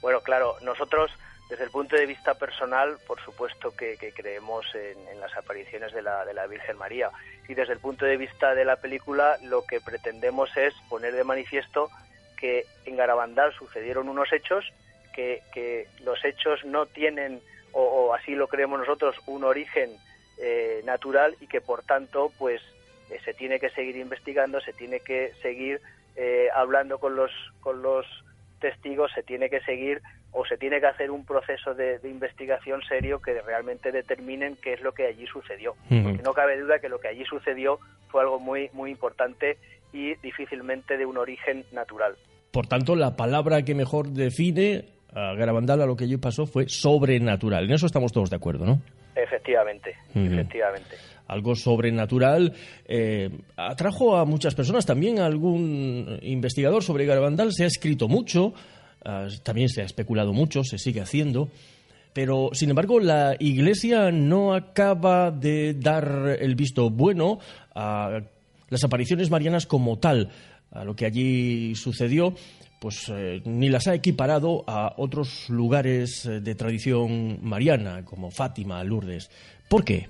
Bueno, 0.00 0.20
claro, 0.20 0.56
nosotros 0.62 1.10
desde 1.48 1.64
el 1.64 1.70
punto 1.70 1.96
de 1.96 2.06
vista 2.06 2.34
personal, 2.34 2.96
por 3.06 3.20
supuesto 3.20 3.76
que, 3.76 3.96
creemos 4.16 4.64
en, 4.74 5.06
en, 5.08 5.20
las 5.20 5.36
apariciones 5.36 5.92
de 5.92 6.00
la, 6.00 6.24
de 6.24 6.32
la 6.32 6.46
Virgen 6.46 6.78
María. 6.78 7.10
Y 7.46 7.54
desde 7.54 7.74
el 7.74 7.78
punto 7.78 8.06
de 8.06 8.16
vista 8.16 8.54
de 8.54 8.64
la 8.64 8.76
película, 8.76 9.36
lo 9.42 9.62
que 9.64 9.80
pretendemos 9.80 10.56
es 10.56 10.72
poner 10.88 11.14
de 11.14 11.24
manifiesto 11.24 11.90
que 12.38 12.64
en 12.86 12.96
Garabandal 12.96 13.52
sucedieron 13.52 14.08
unos 14.08 14.32
hechos, 14.32 14.64
que, 15.14 15.42
que 15.52 15.88
los 16.02 16.24
hechos 16.24 16.64
no 16.64 16.86
tienen, 16.86 17.40
o, 17.72 17.82
o, 17.82 18.14
así 18.14 18.34
lo 18.34 18.48
creemos 18.48 18.80
nosotros, 18.80 19.16
un 19.26 19.44
origen 19.44 19.90
eh, 20.38 20.80
natural 20.84 21.36
y 21.38 21.46
que 21.46 21.60
por 21.60 21.82
tanto, 21.82 22.32
pues 22.38 22.62
eh, 23.10 23.20
se 23.24 23.34
tiene 23.34 23.60
que 23.60 23.68
seguir 23.70 23.96
investigando, 23.96 24.60
se 24.60 24.72
tiene 24.72 25.00
que 25.00 25.32
seguir 25.42 25.80
eh, 26.16 26.48
hablando 26.54 26.98
con 26.98 27.16
los, 27.16 27.30
con 27.60 27.82
los 27.82 28.06
testigos, 28.60 29.10
se 29.14 29.22
tiene 29.22 29.50
que 29.50 29.60
seguir 29.60 30.00
o 30.32 30.46
se 30.46 30.56
tiene 30.56 30.80
que 30.80 30.86
hacer 30.86 31.10
un 31.10 31.26
proceso 31.26 31.74
de, 31.74 31.98
de, 31.98 32.08
investigación 32.08 32.80
serio 32.88 33.20
que 33.20 33.40
realmente 33.42 33.92
determinen 33.92 34.56
qué 34.62 34.72
es 34.72 34.80
lo 34.80 34.92
que 34.92 35.06
allí 35.06 35.26
sucedió. 35.26 35.74
Porque 35.88 36.22
no 36.22 36.32
cabe 36.32 36.58
duda 36.58 36.78
que 36.78 36.88
lo 36.88 36.98
que 36.98 37.08
allí 37.08 37.24
sucedió 37.26 37.78
fue 38.08 38.22
algo 38.22 38.40
muy, 38.40 38.70
muy 38.72 38.90
importante 38.90 39.58
y 39.92 40.14
difícilmente 40.16 40.96
de 40.96 41.04
un 41.04 41.18
origen 41.18 41.66
natural. 41.72 42.16
Por 42.50 42.66
tanto, 42.66 42.96
la 42.96 43.14
palabra 43.14 43.62
que 43.62 43.74
mejor 43.74 44.08
define 44.08 44.86
a 45.14 45.34
Garabandal 45.34 45.82
a 45.82 45.86
lo 45.86 45.96
que 45.96 46.04
allí 46.04 46.16
pasó 46.16 46.46
fue 46.46 46.66
sobrenatural. 46.68 47.64
En 47.64 47.72
eso 47.72 47.86
estamos 47.86 48.12
todos 48.12 48.30
de 48.30 48.36
acuerdo, 48.36 48.64
¿no? 48.64 48.80
Efectivamente, 49.14 49.94
uh 50.14 50.18
-huh. 50.18 50.32
efectivamente. 50.32 50.96
Algo 51.28 51.54
sobrenatural 51.54 52.52
eh, 52.86 53.30
atrajo 53.56 54.16
a 54.16 54.24
muchas 54.24 54.54
personas. 54.54 54.84
También 54.84 55.18
algún 55.20 56.18
investigador 56.22 56.82
sobre 56.82 57.06
Garabandal 57.06 57.52
se 57.52 57.64
ha 57.64 57.66
escrito 57.66 58.08
mucho. 58.08 58.52
Uh, 59.04 59.26
también 59.42 59.68
se 59.68 59.82
ha 59.82 59.84
especulado 59.84 60.32
mucho, 60.32 60.62
se 60.62 60.78
sigue 60.78 61.00
haciendo. 61.00 61.48
Pero, 62.12 62.50
sin 62.52 62.70
embargo, 62.70 63.00
la 63.00 63.36
Iglesia 63.38 64.10
no 64.10 64.54
acaba 64.54 65.30
de 65.30 65.74
dar 65.74 66.36
el 66.38 66.54
visto 66.54 66.90
bueno 66.90 67.38
a 67.74 68.20
las 68.68 68.84
apariciones 68.84 69.30
marianas 69.30 69.66
como 69.66 69.98
tal, 69.98 70.30
a 70.70 70.84
lo 70.84 70.94
que 70.94 71.06
allí 71.06 71.74
sucedió, 71.74 72.34
pues 72.82 73.08
eh, 73.10 73.40
ni 73.44 73.68
las 73.68 73.86
ha 73.86 73.94
equiparado 73.94 74.64
a 74.66 74.94
otros 74.96 75.48
lugares 75.48 76.26
eh, 76.26 76.40
de 76.40 76.54
tradición 76.56 77.38
mariana, 77.40 78.04
como 78.04 78.32
Fátima, 78.32 78.82
Lourdes. 78.82 79.30
¿Por 79.70 79.84
qué? 79.84 80.08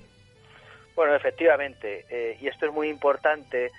Bueno, 0.95 1.15
efectivamente, 1.15 2.05
eh, 2.09 2.35
y 2.41 2.47
esto 2.47 2.65
es 2.65 2.73
muy 2.73 2.89
importante 2.89 3.71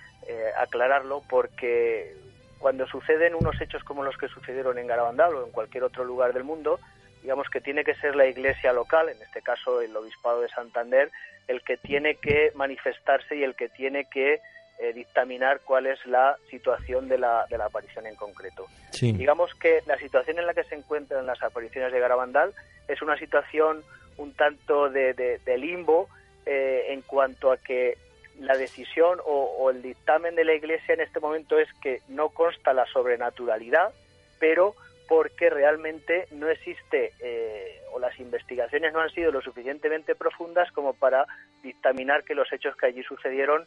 aclararlo 0.59 1.23
porque 1.29 2.17
cuando 2.59 2.87
suceden 2.87 3.35
unos 3.35 3.61
hechos 3.61 3.85
como 3.85 4.03
los 4.03 4.17
que 4.17 4.29
sucedieron 4.29 4.79
en 4.79 4.87
Garabandal 4.87 5.35
o 5.35 5.45
en 5.45 5.53
cualquier 5.53 5.85
otro 5.85 6.03
lugar 6.03 6.33
del 6.33 6.45
mundo, 6.45 6.81
digamos 7.21 7.51
que 7.51 7.61
tiene 7.61 7.85
que 7.85 7.95
ser 7.97 8.17
la 8.17 8.27
iglesia 8.27 8.73
local, 8.73 9.11
en 9.11 9.21
este 9.21 9.43
caso 9.43 9.83
el 9.83 9.95
obispado 9.95 10.41
de 10.41 10.49
Santander, 10.49 11.11
el 11.47 11.61
que 11.61 11.77
tiene 11.77 12.15
que 12.15 12.53
manifestarse 12.55 13.37
y 13.37 13.43
el 13.43 13.55
que 13.55 13.69
tiene 13.69 14.07
que 14.07 14.41
eh, 14.78 14.93
dictaminar 14.93 15.61
cuál 15.64 15.87
es 15.87 16.04
la 16.07 16.37
situación 16.50 17.09
de 17.09 17.19
la, 17.19 17.47
de 17.49 17.59
la 17.59 17.66
aparición 17.66 18.07
en 18.07 18.16
concreto. 18.16 18.66
Sí. 18.90 19.12
Digamos 19.12 19.54
que 19.54 19.81
la 19.87 19.97
situación 19.99 20.38
en 20.38 20.47
la 20.47 20.54
que 20.54 20.64
se 20.64 20.75
encuentran 20.75 21.26
las 21.26 21.43
apariciones 21.43 21.93
de 21.93 22.00
Garabandal 22.00 22.52
es 22.88 23.00
una 23.02 23.19
situación 23.19 23.83
un 24.16 24.33
tanto 24.35 24.90
de, 24.90 25.14
de, 25.14 25.38
de 25.38 25.59
limbo 25.59 26.09
eh, 26.47 26.87
en 26.88 27.02
cuanto 27.02 27.50
a 27.50 27.57
que 27.57 27.97
la 28.40 28.57
decisión 28.57 29.21
o, 29.25 29.57
o, 29.59 29.71
el 29.71 29.81
dictamen 29.81 30.35
de 30.35 30.45
la 30.45 30.54
Iglesia 30.54 30.95
en 30.95 31.00
este 31.00 31.21
momento 31.21 31.59
es 31.59 31.69
que 31.81 32.00
no 32.09 32.31
consta 32.31 32.73
la 32.73 32.85
sobrenaturalidad, 32.87 33.93
pero 34.40 34.75
porque 35.09 35.50
realmente 35.50 36.26
no 36.33 36.49
existe 36.49 37.12
eh, 37.21 37.81
o 37.93 37.99
las 37.99 38.19
investigaciones 38.19 38.93
no 38.93 39.00
han 39.00 39.11
sido 39.11 39.31
lo 39.31 39.40
suficientemente 39.40 40.14
profundas 40.14 40.71
como 40.73 40.95
para 40.95 41.26
dictaminar 41.62 42.25
que 42.25 42.35
los 42.35 42.52
hechos 42.52 42.76
que 42.76 42.87
allí 42.87 43.02
sucedieron 43.02 43.66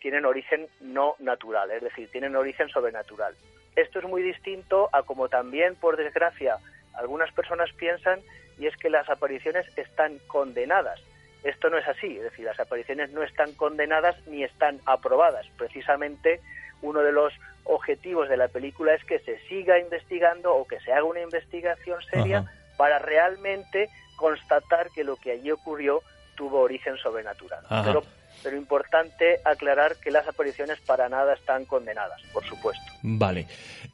tienen 0.00 0.24
origen 0.24 0.66
no 0.80 1.14
natural, 1.18 1.70
es 1.70 1.82
decir, 1.82 2.10
tienen 2.10 2.36
origen 2.36 2.68
sobrenatural. 2.68 3.34
Esto 3.76 4.00
es 4.00 4.04
muy 4.06 4.22
distinto 4.22 4.88
a 4.92 5.02
como 5.02 5.28
también, 5.28 5.76
por 5.76 5.96
desgracia, 5.96 6.58
algunas 6.94 7.32
personas 7.32 7.72
piensan 7.72 8.20
y 8.58 8.66
es 8.66 8.76
que 8.76 8.90
las 8.90 9.08
apariciones 9.08 9.66
están 9.76 10.18
condenadas. 10.26 11.00
esto 11.42 11.70
no 11.70 11.78
es 11.78 11.88
así, 11.88 12.18
es 12.18 12.24
decir, 12.24 12.44
las 12.44 12.60
apariciones 12.60 13.12
no 13.12 13.22
están 13.22 13.54
condenadas 13.54 14.14
ni 14.26 14.44
están 14.44 14.78
aprobadas. 14.84 15.46
Precisamente 15.56 16.40
uno 16.82 17.00
de 17.00 17.12
los 17.12 17.32
objetivos 17.64 18.28
de 18.28 18.36
la 18.36 18.48
película 18.48 18.94
es 18.94 19.04
que 19.04 19.20
se 19.20 19.38
siga 19.48 19.78
investigando 19.78 20.54
o 20.54 20.66
que 20.66 20.80
se 20.80 20.92
haga 20.92 21.04
una 21.04 21.22
investigación 21.22 22.02
seria 22.10 22.44
para 22.76 22.98
realmente 22.98 23.88
constatar 24.16 24.90
que 24.90 25.04
lo 25.04 25.16
que 25.16 25.32
allí 25.32 25.50
ocurrió 25.50 26.02
tuvo 26.36 26.60
origen 26.60 26.96
sobrenatural. 26.98 27.64
Pero, 27.84 28.02
pero 28.42 28.56
importante 28.56 29.40
aclarar 29.44 29.96
que 29.96 30.10
las 30.10 30.26
apariciones 30.26 30.80
para 30.80 31.08
nada 31.08 31.34
están 31.34 31.64
condenadas, 31.64 32.20
por 32.32 32.44
supuesto. 32.44 32.84
Vale. 33.02 33.46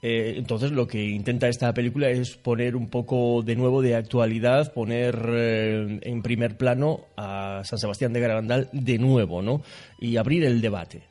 Eh, 0.03 0.35
entonces 0.37 0.73
lo 0.73 0.87
que 0.87 0.99
intenta 0.99 1.49
esta 1.49 1.73
película 1.73 2.09
es 2.09 2.37
poner 2.37 2.77
un 2.77 2.91
poco 2.91 3.43
de 3.43 3.57
nuevo 3.57 3.83
de 3.83 3.97
actualidad, 3.97 4.73
poner 4.73 5.17
eh, 5.29 6.01
en 6.03 6.23
primer 6.23 6.57
plano 6.57 7.07
a 7.17 7.63
San 7.65 7.79
Sebastián 7.79 8.13
de 8.13 8.21
Garabandal 8.21 8.69
de 8.73 8.99
nuevo, 8.99 9.43
¿no? 9.43 9.63
Y 9.99 10.17
abrir 10.17 10.45
el 10.45 10.61
debate. 10.61 11.03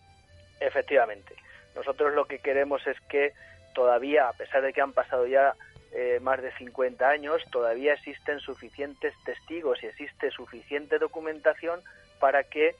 Efectivamente. 0.59 1.35
Nosotros 1.75 2.13
lo 2.13 2.25
que 2.25 2.39
queremos 2.39 2.85
es 2.87 2.97
que 3.09 3.33
todavía, 3.73 4.29
a 4.29 4.33
pesar 4.33 4.61
de 4.61 4.73
que 4.73 4.81
han 4.81 4.93
pasado 4.93 5.27
ya 5.27 5.53
eh, 5.93 6.19
más 6.21 6.41
de 6.41 6.51
50 6.57 7.07
años, 7.07 7.41
todavía 7.51 7.93
existen 7.93 8.39
suficientes 8.39 9.13
testigos 9.23 9.81
y 9.83 9.87
existe 9.87 10.31
suficiente 10.31 10.97
documentación 10.99 11.79
para 12.19 12.43
que 12.43 12.75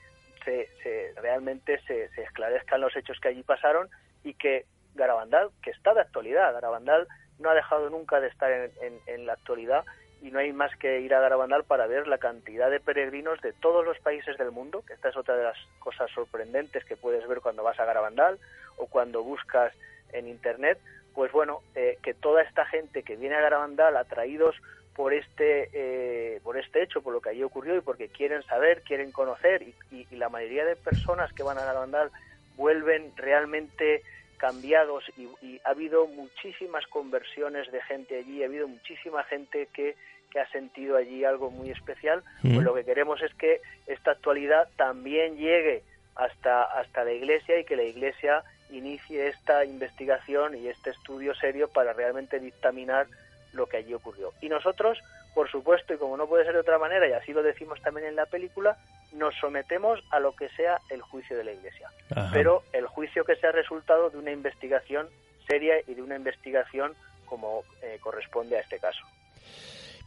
se, 0.46 1.14
realmente 1.18 1.80
se, 1.88 2.10
esclarezcan 2.22 2.82
los 2.82 2.96
hechos 2.96 3.20
que 3.20 3.30
allí 3.30 3.44
pasaron 3.44 3.90
y 4.24 4.34
que 4.36 4.66
Garabandal, 4.94 5.50
que 5.62 5.72
está 5.72 5.94
de 5.94 6.02
actualidad, 6.02 6.54
Garabandal 6.54 7.08
no 7.40 7.50
ha 7.50 7.54
dejado 7.54 7.90
nunca 7.90 8.22
de 8.22 8.28
estar 8.28 8.50
en, 8.52 9.25
la 9.25 9.34
actualidad 9.34 9.84
y 10.22 10.32
no 10.32 10.40
hay 10.40 10.54
más 10.54 10.74
que 10.78 11.02
ir 11.02 11.14
a 11.14 11.20
Garabandal 11.20 11.66
para 11.66 11.88
ver 11.88 12.08
la 12.08 12.18
cantidad 12.18 12.72
de 12.72 12.80
peregrinos 12.80 13.42
de 13.42 13.52
todos 13.52 13.84
los 13.84 14.00
países 14.00 14.38
del 14.38 14.52
mundo, 14.52 14.84
que 14.88 14.94
esta 14.94 15.10
es 15.10 15.18
otra 15.18 15.36
de 15.36 15.44
las 15.44 15.58
cosas 15.80 16.10
sorprendentes 16.12 16.86
que 16.86 16.96
puedes 16.96 17.28
ver 17.28 17.42
cuando 17.42 17.64
vas 17.64 17.80
a 17.80 17.86
Garabandal 17.86 18.40
o 18.78 18.88
cuando 18.88 19.24
buscas 19.24 19.74
en 20.14 20.28
Internet, 20.28 20.80
pues 21.14 21.32
bueno, 21.32 21.62
eh, 21.75 21.98
que 22.02 22.14
toda 22.14 22.42
esta 22.42 22.66
gente 22.66 23.04
que 23.04 23.18
viene 23.18 23.36
a 23.36 23.42
Garabandal 23.42 23.98
atraídos 23.98 24.56
por 24.96 25.14
este, 25.14 25.70
eh, 25.74 26.40
por 26.42 26.58
este 26.58 26.82
hecho, 26.82 27.02
por 27.02 27.14
lo 27.14 27.22
que 27.22 27.30
allí 27.30 27.44
ocurrió 27.44 27.75
y 27.75 27.82
porque 27.82 28.08
quieren 28.08 28.42
saber, 28.44 28.82
quieren 28.84 29.12
conocer 29.12 29.62
y, 29.62 29.75
la 30.16 30.30
mayoría 30.30 30.64
de 30.64 30.78
personas 30.78 31.34
que 31.34 31.44
van 31.44 31.58
a 31.58 31.66
Garabandal 31.66 32.10
vuelven 32.56 33.12
realmente 33.18 34.02
cambiados 34.38 35.04
y, 35.18 35.60
ha 35.66 35.70
habido 35.72 36.08
muchísimas 36.08 36.88
conversiones 36.88 37.70
de 37.72 37.82
gente 37.82 38.18
allí, 38.18 38.42
ha 38.42 38.46
habido 38.46 38.68
muchísima 38.68 39.24
gente 39.24 39.68
que, 39.74 39.96
que 40.32 40.40
ha 40.40 40.50
sentido 40.52 40.96
allí 40.96 41.25
algo 41.25 41.52
muy 41.52 41.72
especial, 41.72 42.24
pues 42.42 42.64
lo 42.64 42.74
que 42.74 42.86
queremos 42.86 43.22
es 43.22 43.34
que 43.34 43.60
esta 43.88 44.12
actualidad 44.12 44.70
también 44.78 45.36
llegue 45.36 45.84
hasta, 46.16 46.64
hasta 46.64 47.04
la 47.04 47.12
Iglesia 47.12 47.60
y 47.60 47.66
que 47.66 47.75
la 47.75 47.84
Iglesia 47.84 48.44
inicie 48.70 49.28
esta 49.28 49.66
investigación 49.66 50.56
y 50.56 50.70
este 50.70 50.92
estudio 50.92 51.36
serio 51.36 51.68
para 51.68 51.92
realmente 51.92 52.40
dictaminar 52.40 53.08
lo 53.55 53.67
que 53.67 53.77
allí 53.77 53.93
ocurrió. 53.93 54.33
Y 54.41 54.50
nosotros, 54.50 54.97
por 55.33 55.50
supuesto, 55.50 55.93
y 55.93 55.97
como 55.97 56.17
no 56.17 56.27
puede 56.27 56.45
ser 56.45 56.53
de 56.53 56.59
otra 56.59 56.77
manera, 56.77 57.07
y 57.07 57.13
así 57.13 57.33
lo 57.33 57.41
decimos 57.41 57.81
también 57.81 58.07
en 58.07 58.15
la 58.15 58.25
película, 58.25 58.77
nos 59.13 59.33
sometemos 59.35 60.00
a 60.12 60.19
lo 60.19 60.35
que 60.35 60.50
sea 60.50 60.77
el 60.89 61.01
juicio 61.01 61.38
de 61.38 61.43
la 61.43 61.53
Iglesia. 61.53 61.89
Pero 62.33 62.63
el 62.74 62.85
juicio 62.88 63.24
que 63.24 63.35
sea 63.35 63.51
resultado 63.51 64.09
de 64.09 64.17
una 64.17 64.31
investigación 64.31 65.07
seria 65.47 65.75
y 65.88 65.93
de 65.93 66.01
una 66.01 66.15
investigación 66.15 66.93
como 67.25 67.63
eh, 67.81 67.97
corresponde 68.01 68.57
a 68.57 68.62
este 68.62 68.79
caso. 68.79 69.01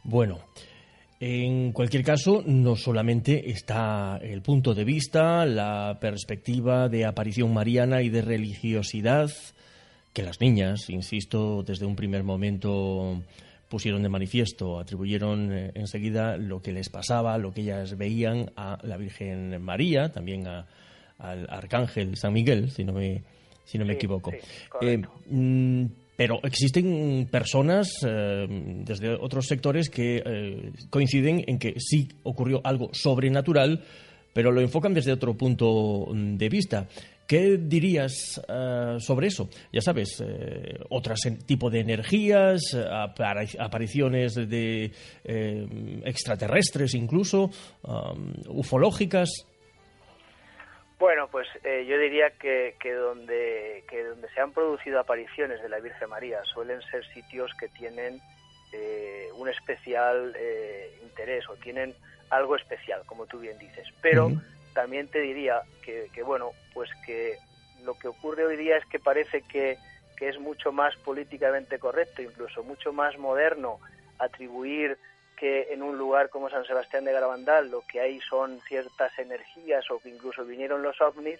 Bueno, 0.03 0.39
en 1.19 1.73
cualquier 1.73 2.03
caso, 2.03 2.41
no 2.45 2.75
solamente 2.75 3.49
está 3.49 4.17
el 4.21 4.41
punto 4.41 4.73
de 4.73 4.85
vista, 4.85 5.45
la 5.45 5.97
perspectiva 5.99 6.87
de 6.87 7.05
aparición 7.05 7.53
mariana 7.53 8.01
y 8.01 8.09
de 8.09 8.21
religiosidad 8.21 9.29
que 10.13 10.23
las 10.23 10.41
niñas, 10.41 10.89
insisto, 10.89 11.63
desde 11.63 11.85
un 11.85 11.95
primer 11.95 12.23
momento 12.23 13.21
pusieron 13.69 14.01
de 14.01 14.09
manifiesto, 14.09 14.79
atribuyeron 14.79 15.53
eh, 15.53 15.71
enseguida 15.75 16.37
lo 16.37 16.61
que 16.61 16.71
les 16.71 16.89
pasaba, 16.89 17.37
lo 17.37 17.53
que 17.53 17.61
ellas 17.61 17.97
veían 17.97 18.51
a 18.55 18.79
la 18.81 18.97
Virgen 18.97 19.61
María, 19.61 20.11
también 20.11 20.47
al 20.47 20.65
Arcángel 21.19 22.17
San 22.17 22.33
Miguel, 22.33 22.71
si 22.71 22.83
no 22.83 22.93
me, 22.93 23.21
si 23.69 23.77
no 23.77 23.85
me 23.85 23.93
equivoco. 23.93 24.31
Eh, 24.81 25.01
mm, 25.29 25.85
pero 26.15 26.39
existen 26.43 27.27
personas 27.31 27.87
eh, 28.05 28.47
desde 28.83 29.13
otros 29.13 29.45
sectores 29.45 29.89
que 29.89 30.23
eh, 30.25 30.71
coinciden 30.89 31.43
en 31.47 31.59
que 31.59 31.75
sí 31.77 32.09
ocurrió 32.23 32.61
algo 32.63 32.89
sobrenatural, 32.93 33.83
pero 34.33 34.51
lo 34.51 34.59
enfocan 34.59 34.93
desde 34.93 35.11
otro 35.11 35.35
punto 35.35 36.07
de 36.13 36.49
vista. 36.49 36.87
¿Qué 37.29 37.59
dirías 37.59 38.41
eh, 38.49 38.95
sobre 38.97 39.27
eso? 39.27 39.49
Ya 39.71 39.81
sabes, 39.81 40.23
otro 40.89 41.13
tipo 41.45 41.69
de 41.69 41.81
energías, 41.81 42.75
apariciones 43.59 44.33
de 44.33 44.91
extraterrestres 46.03 46.95
incluso, 46.95 47.51
ufológicas. 48.47 49.45
Bueno, 50.99 51.29
pues 51.31 51.47
eh, 51.63 51.85
yo 51.87 51.97
diría 51.97 52.31
que, 52.31 52.75
que, 52.77 52.91
donde, 52.91 53.85
que 53.89 54.03
donde 54.03 54.27
se 54.29 54.41
han 54.41 54.51
producido 54.51 54.99
apariciones 54.99 55.61
de 55.61 55.69
la 55.69 55.79
Virgen 55.79 56.09
María 56.09 56.43
suelen 56.43 56.81
ser 56.91 57.05
sitios 57.13 57.51
que 57.57 57.69
tienen 57.69 58.19
eh, 58.73 59.29
un 59.37 59.47
especial 59.47 60.35
eh, 60.37 60.91
interés 61.01 61.47
o 61.47 61.55
tienen 61.55 61.95
algo 62.29 62.57
especial, 62.57 63.03
como 63.05 63.25
tú 63.27 63.39
bien 63.39 63.57
dices. 63.57 63.87
Pero 64.01 64.29
también 64.73 65.07
te 65.07 65.19
diría 65.19 65.61
que, 65.83 66.09
que, 66.13 66.23
bueno, 66.23 66.51
pues 66.73 66.89
que 67.05 67.37
lo 67.83 67.93
que 67.95 68.07
ocurre 68.07 68.45
hoy 68.45 68.57
día 68.57 68.77
es 68.77 68.85
que 68.85 68.99
parece 68.99 69.41
que, 69.41 69.77
que 70.17 70.29
es 70.29 70.39
mucho 70.39 70.71
más 70.71 70.95
políticamente 70.97 71.79
correcto, 71.79 72.21
incluso 72.21 72.63
mucho 72.63 72.91
más 72.93 73.17
moderno 73.17 73.79
atribuir 74.19 74.97
que 75.37 75.71
en 75.71 75.81
un 75.81 75.97
lugar 75.97 76.29
como 76.29 76.49
San 76.49 76.65
Sebastián 76.65 77.05
de 77.05 77.13
Garabandal 77.13 77.71
lo 77.71 77.81
que 77.81 78.01
hay 78.01 78.19
son 78.19 78.59
ciertas 78.67 79.17
energías 79.17 79.89
o 79.89 79.99
que 79.99 80.09
incluso 80.09 80.43
vinieron 80.43 80.83
los 80.83 80.99
ovnis, 80.99 81.39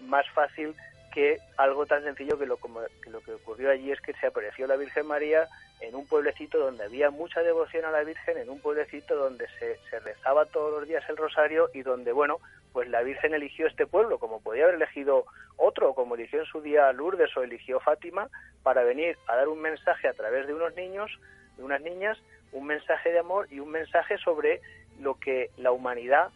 más 0.00 0.28
fácil 0.30 0.74
que 1.12 1.38
algo 1.56 1.86
tan 1.86 2.02
sencillo 2.02 2.38
que 2.38 2.46
lo, 2.46 2.56
que 2.56 3.10
lo 3.10 3.20
que 3.20 3.32
ocurrió 3.32 3.70
allí 3.70 3.90
es 3.92 4.00
que 4.00 4.14
se 4.14 4.26
apareció 4.26 4.66
la 4.66 4.76
Virgen 4.76 5.06
María 5.06 5.48
en 5.80 5.94
un 5.94 6.06
pueblecito 6.06 6.58
donde 6.58 6.84
había 6.84 7.10
mucha 7.10 7.42
devoción 7.42 7.84
a 7.84 7.90
la 7.90 8.02
Virgen, 8.02 8.38
en 8.38 8.50
un 8.50 8.60
pueblecito 8.60 9.16
donde 9.16 9.46
se, 9.58 9.78
se 9.90 10.00
rezaba 10.00 10.46
todos 10.46 10.80
los 10.80 10.88
días 10.88 11.04
el 11.08 11.16
rosario 11.16 11.70
y 11.72 11.82
donde, 11.82 12.12
bueno, 12.12 12.38
pues 12.72 12.88
la 12.88 13.02
Virgen 13.02 13.34
eligió 13.34 13.66
este 13.66 13.86
pueblo, 13.86 14.18
como 14.18 14.40
podía 14.40 14.64
haber 14.64 14.76
elegido 14.76 15.24
otro, 15.56 15.94
como 15.94 16.14
eligió 16.14 16.40
en 16.40 16.46
su 16.46 16.60
día 16.60 16.92
Lourdes 16.92 17.36
o 17.36 17.42
eligió 17.42 17.80
Fátima, 17.80 18.28
para 18.62 18.82
venir 18.82 19.16
a 19.26 19.36
dar 19.36 19.48
un 19.48 19.60
mensaje 19.60 20.08
a 20.08 20.12
través 20.12 20.46
de 20.46 20.54
unos 20.54 20.74
niños, 20.74 21.10
de 21.56 21.64
unas 21.64 21.80
niñas, 21.80 22.18
un 22.52 22.66
mensaje 22.66 23.10
de 23.10 23.18
amor 23.18 23.46
y 23.50 23.60
un 23.60 23.70
mensaje 23.70 24.18
sobre 24.18 24.60
lo 25.00 25.14
que 25.14 25.50
la 25.56 25.72
humanidad 25.72 26.30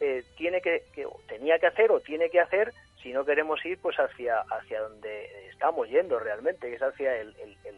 eh, 0.00 0.24
tiene 0.36 0.60
que, 0.60 0.84
tenía 1.28 1.58
que 1.58 1.66
hacer 1.66 1.90
o 1.90 2.00
tiene 2.00 2.30
que 2.30 2.40
hacer 2.40 2.72
si 3.02 3.12
no 3.12 3.24
queremos 3.24 3.64
ir 3.64 3.78
pues 3.78 3.96
hacia 3.98 4.40
hacia 4.40 4.80
donde 4.80 5.48
estamos 5.48 5.88
yendo 5.88 6.18
realmente 6.18 6.68
que 6.68 6.74
es 6.74 6.82
hacia 6.82 7.16
el, 7.16 7.34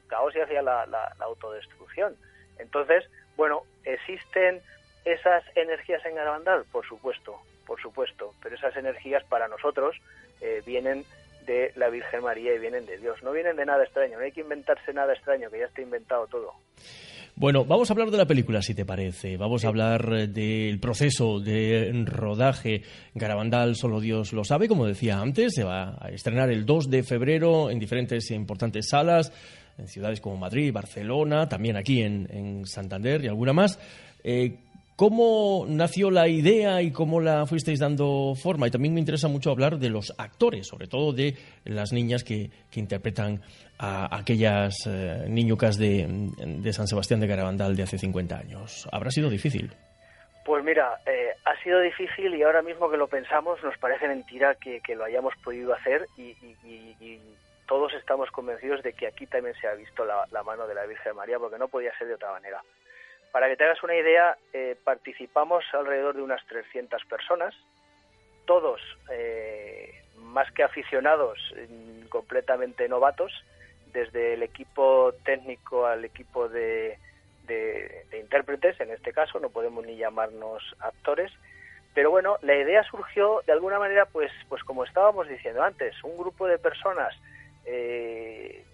caos 0.08 0.34
y 0.34 0.40
hacia 0.40 0.62
la, 0.62 1.14
autodestrucción. 1.20 2.16
Entonces 2.58 3.08
bueno 3.36 3.62
existen 3.84 4.60
esas 5.04 5.44
energías 5.54 6.04
en 6.04 6.16
Garabandal 6.16 6.64
por 6.72 6.86
supuesto 6.86 7.40
por 7.66 7.80
supuesto 7.80 8.34
pero 8.42 8.56
esas 8.56 8.76
energías 8.76 9.24
para 9.24 9.48
nosotros 9.48 9.96
eh, 10.40 10.62
vienen 10.66 11.04
de 11.46 11.72
la 11.76 11.88
Virgen 11.88 12.22
María 12.22 12.54
y 12.54 12.58
vienen 12.58 12.86
de 12.86 12.98
Dios. 12.98 13.22
No 13.22 13.32
vienen 13.32 13.56
de 13.56 13.66
nada 13.66 13.84
extraño 13.84 14.18
no 14.18 14.24
hay 14.24 14.32
que 14.32 14.40
inventarse 14.40 14.92
nada 14.92 15.12
extraño 15.12 15.50
que 15.50 15.58
ya 15.58 15.66
está 15.66 15.80
inventado 15.80 16.26
todo 16.26 16.54
bueno, 17.40 17.64
vamos 17.64 17.88
a 17.88 17.94
hablar 17.94 18.10
de 18.10 18.18
la 18.18 18.26
película, 18.26 18.60
si 18.60 18.74
te 18.74 18.84
parece. 18.84 19.38
Vamos 19.38 19.64
a 19.64 19.68
hablar 19.68 20.12
eh, 20.12 20.26
del 20.26 20.78
proceso 20.78 21.40
de 21.40 21.90
rodaje. 22.04 22.82
Garabandal, 23.14 23.76
solo 23.76 23.98
Dios 23.98 24.34
lo 24.34 24.44
sabe, 24.44 24.68
como 24.68 24.84
decía 24.84 25.18
antes. 25.18 25.54
Se 25.54 25.64
va 25.64 25.96
a 25.98 26.10
estrenar 26.10 26.50
el 26.50 26.66
2 26.66 26.90
de 26.90 27.02
febrero 27.02 27.70
en 27.70 27.78
diferentes 27.78 28.30
e 28.30 28.34
importantes 28.34 28.90
salas, 28.90 29.32
en 29.78 29.88
ciudades 29.88 30.20
como 30.20 30.36
Madrid, 30.36 30.70
Barcelona, 30.70 31.48
también 31.48 31.78
aquí 31.78 32.02
en, 32.02 32.66
Santander 32.66 33.24
y 33.24 33.28
alguna 33.28 33.54
más. 33.54 33.78
Eh, 34.22 34.58
¿Cómo 35.00 35.64
nació 35.66 36.10
la 36.10 36.28
idea 36.28 36.82
y 36.82 36.92
cómo 36.92 37.22
la 37.22 37.46
fuisteis 37.46 37.80
dando 37.80 38.34
forma? 38.34 38.66
Y 38.66 38.70
también 38.70 38.92
me 38.92 39.00
interesa 39.00 39.28
mucho 39.28 39.50
hablar 39.50 39.78
de 39.78 39.88
los 39.88 40.12
actores, 40.18 40.66
sobre 40.66 40.88
todo 40.88 41.14
de 41.14 41.38
las 41.64 41.90
niñas 41.94 42.22
que, 42.22 42.50
interpretan 42.74 43.40
a 43.78 44.14
aquellas 44.14 44.74
eh, 44.86 45.24
niñucas 45.26 45.78
de, 45.78 46.06
San 46.74 46.86
Sebastián 46.86 47.18
de 47.18 47.28
Garabandal 47.28 47.76
de 47.76 47.84
hace 47.84 47.96
50 47.96 48.36
años. 48.36 48.86
¿Habrá 48.92 49.10
sido 49.10 49.30
difícil? 49.30 49.72
Pues 50.44 50.62
mira, 50.62 51.00
eh, 51.06 51.30
ha 51.46 51.56
sido 51.62 51.80
difícil 51.80 52.34
y 52.34 52.42
ahora 52.42 52.60
mismo 52.60 52.90
que 52.90 52.98
lo 52.98 53.08
pensamos 53.08 53.58
nos 53.62 53.78
parece 53.78 54.06
mentira 54.06 54.54
que, 54.56 54.82
lo 54.94 55.04
hayamos 55.04 55.32
podido 55.42 55.72
hacer 55.72 56.06
y, 56.18 56.36
todos 57.66 57.94
estamos 57.94 58.30
convencidos 58.32 58.82
de 58.82 58.92
que 58.92 59.06
aquí 59.06 59.26
también 59.26 59.54
se 59.60 59.66
ha 59.66 59.72
visto 59.74 60.04
la 60.04 60.42
mano 60.42 60.66
de 60.66 60.74
la 60.74 60.84
Virgen 60.84 61.16
María 61.16 61.38
porque 61.38 61.56
no 61.56 61.68
podía 61.68 61.96
ser 61.96 62.08
de 62.08 62.14
otra 62.14 62.32
manera 62.32 62.60
Para 63.32 63.48
que 63.48 63.56
te 63.56 63.64
hagas 63.64 63.82
una 63.82 63.94
idea, 63.94 64.36
eh, 64.52 64.76
participamos 64.82 65.64
alrededor 65.72 66.16
de 66.16 66.22
unas 66.22 66.44
300 66.46 67.04
personas, 67.04 67.54
todos 68.44 68.80
eh, 69.12 70.02
más 70.16 70.50
que 70.52 70.64
aficionados, 70.64 71.38
mm, 71.68 72.08
completamente 72.08 72.88
novatos, 72.88 73.32
desde 73.92 74.34
el 74.34 74.42
equipo 74.42 75.12
técnico 75.24 75.86
al 75.86 76.04
equipo 76.04 76.48
de, 76.48 76.98
de, 77.46 78.18
intérpretes, 78.18 78.80
en 78.80 78.90
este 78.90 79.12
caso, 79.12 79.40
no 79.40 79.50
podemos 79.50 79.84
ni 79.84 79.96
llamarnos 79.96 80.62
actores, 80.80 81.32
pero 81.94 82.10
bueno, 82.10 82.36
la 82.42 82.54
idea 82.54 82.82
surgió 82.84 83.42
de 83.46 83.52
alguna 83.52 83.78
manera, 83.78 84.06
pues, 84.06 84.30
pues 84.48 84.62
como 84.62 84.84
estábamos 84.84 85.28
diciendo 85.28 85.62
antes, 85.62 85.94
un 86.04 86.16
grupo 86.16 86.46
de 86.46 86.58
personas 86.58 87.14
eh, 87.66 88.64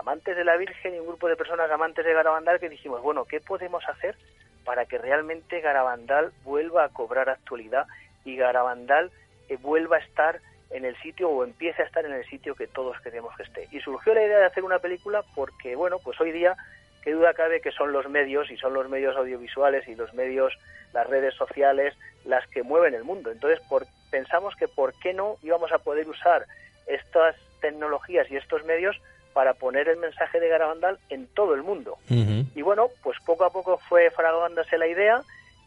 amantes 0.00 0.34
de 0.34 0.44
la 0.44 0.56
Virgen 0.56 0.94
y 0.94 0.98
un 0.98 1.06
grupo 1.06 1.28
de 1.28 1.36
personas 1.36 1.70
amantes 1.70 2.04
de 2.04 2.14
Garabandal 2.14 2.58
que 2.58 2.70
dijimos, 2.70 3.02
bueno, 3.02 3.26
¿qué 3.26 3.40
podemos 3.40 3.86
hacer 3.88 4.16
para 4.64 4.86
que 4.86 4.98
realmente 4.98 5.60
Garabandal 5.60 6.32
vuelva 6.42 6.84
a 6.84 6.88
cobrar 6.88 7.28
actualidad 7.28 7.86
y 8.24 8.36
Garabandal 8.36 9.10
eh, 9.48 9.58
vuelva 9.60 9.96
a 9.96 10.00
estar 10.00 10.40
en 10.70 10.84
el 10.84 10.96
sitio 11.02 11.28
o 11.28 11.44
empiece 11.44 11.82
a 11.82 11.84
estar 11.84 12.04
en 12.04 12.12
el 12.12 12.24
sitio 12.26 12.54
que 12.54 12.66
todos 12.66 12.98
queremos 13.00 13.36
que 13.36 13.42
esté. 13.42 13.68
Y 13.72 13.80
surgió 13.80 14.14
la 14.14 14.24
idea 14.24 14.38
de 14.38 14.46
hacer 14.46 14.64
una 14.64 14.78
película 14.78 15.22
porque, 15.34 15.76
bueno, 15.76 15.98
pues 16.02 16.18
hoy 16.20 16.32
día, 16.32 16.56
qué 17.02 17.12
duda 17.12 17.34
cabe 17.34 17.60
que 17.60 17.72
son 17.72 17.92
los 17.92 18.08
medios 18.08 18.50
y 18.50 18.56
son 18.56 18.72
los 18.72 18.88
medios 18.88 19.16
audiovisuales 19.16 19.86
y 19.88 19.96
los 19.96 20.14
medios, 20.14 20.56
las 20.92 21.06
redes 21.08 21.34
sociales, 21.34 21.94
las 22.24 22.46
que 22.48 22.62
mueven 22.62 22.94
el 22.94 23.04
mundo. 23.04 23.30
Entonces, 23.30 23.60
por, 23.68 23.86
pensamos 24.10 24.54
que 24.56 24.68
por 24.68 24.94
qué 25.00 25.12
no 25.12 25.36
íbamos 25.42 25.72
a 25.72 25.78
poder 25.78 26.08
usar 26.08 26.46
estas 26.86 27.36
tecnologías 27.60 28.30
y 28.30 28.36
estos 28.36 28.64
medios 28.64 29.00
para 29.32 29.54
poner 29.54 29.88
el 29.88 29.98
mensaje 29.98 30.40
de 30.40 30.48
Garabandal 30.48 30.98
en 31.08 31.26
todo 31.28 31.54
el 31.54 31.62
mundo. 31.62 31.96
Y 32.08 32.62
bueno, 32.62 32.88
pues 33.02 33.18
poco 33.24 33.44
a 33.44 33.50
poco 33.50 33.78
fue 33.88 34.10
fraguándose 34.10 34.76
la 34.76 34.86
idea 34.86 35.22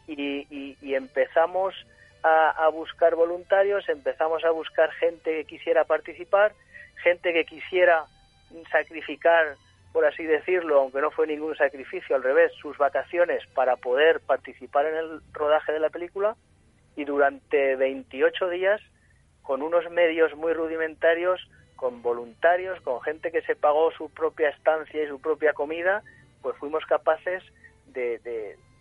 y, 0.06 0.76
y 0.80 0.94
empezamos 0.94 1.74
a, 2.24 2.68
buscar 2.68 3.14
voluntarios, 3.14 3.86
empezamos 3.88 4.44
a 4.44 4.50
buscar 4.50 4.90
gente 4.92 5.30
que 5.30 5.44
quisiera 5.44 5.84
participar, 5.84 6.54
gente 7.02 7.34
que 7.34 7.44
quisiera 7.44 8.06
sacrificar, 8.70 9.56
por 9.92 10.06
así 10.06 10.24
decirlo, 10.24 10.80
aunque 10.80 11.02
no 11.02 11.10
fue 11.10 11.26
ningún 11.26 11.54
sacrificio, 11.54 12.16
al 12.16 12.22
revés, 12.22 12.50
sus 12.60 12.78
vacaciones 12.78 13.42
para 13.54 13.76
poder 13.76 14.20
participar 14.20 14.86
en 14.86 14.96
el 14.96 15.20
rodaje 15.32 15.72
de 15.72 15.80
la 15.80 15.90
película 15.90 16.34
y 16.96 17.04
durante 17.04 17.76
28 17.76 18.48
días, 18.48 18.80
con 19.42 19.60
unos 19.60 19.90
medios 19.90 20.34
muy 20.34 20.54
rudimentarios, 20.54 21.46
con 21.76 22.02
voluntarios, 22.02 22.80
con 22.82 23.00
gente 23.02 23.30
que 23.30 23.42
se 23.42 23.56
pagó 23.56 23.90
su 23.92 24.10
propia 24.10 24.50
estancia 24.50 25.02
y 25.02 25.08
su 25.08 25.20
propia 25.20 25.52
comida, 25.52 26.02
pues 26.42 26.56
fuimos 26.56 26.84
capaces 26.86 27.42
de, 27.86 28.18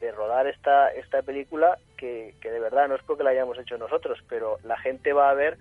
de 0.04 0.12
rodar 0.12 0.48
esta, 0.48 0.90
esta 0.90 1.22
película 1.22 1.78
que, 1.96 2.34
de 2.44 2.60
verdad 2.60 2.90
no 2.90 2.96
es 2.96 3.04
porque 3.04 3.24
la 3.24 3.30
hayamos 3.30 3.58
hecho 3.58 3.78
nosotros, 3.78 4.20
pero 4.28 4.58
la 4.66 4.78
gente 4.78 5.14
va 5.14 5.30
a 5.30 5.34
ver 5.34 5.58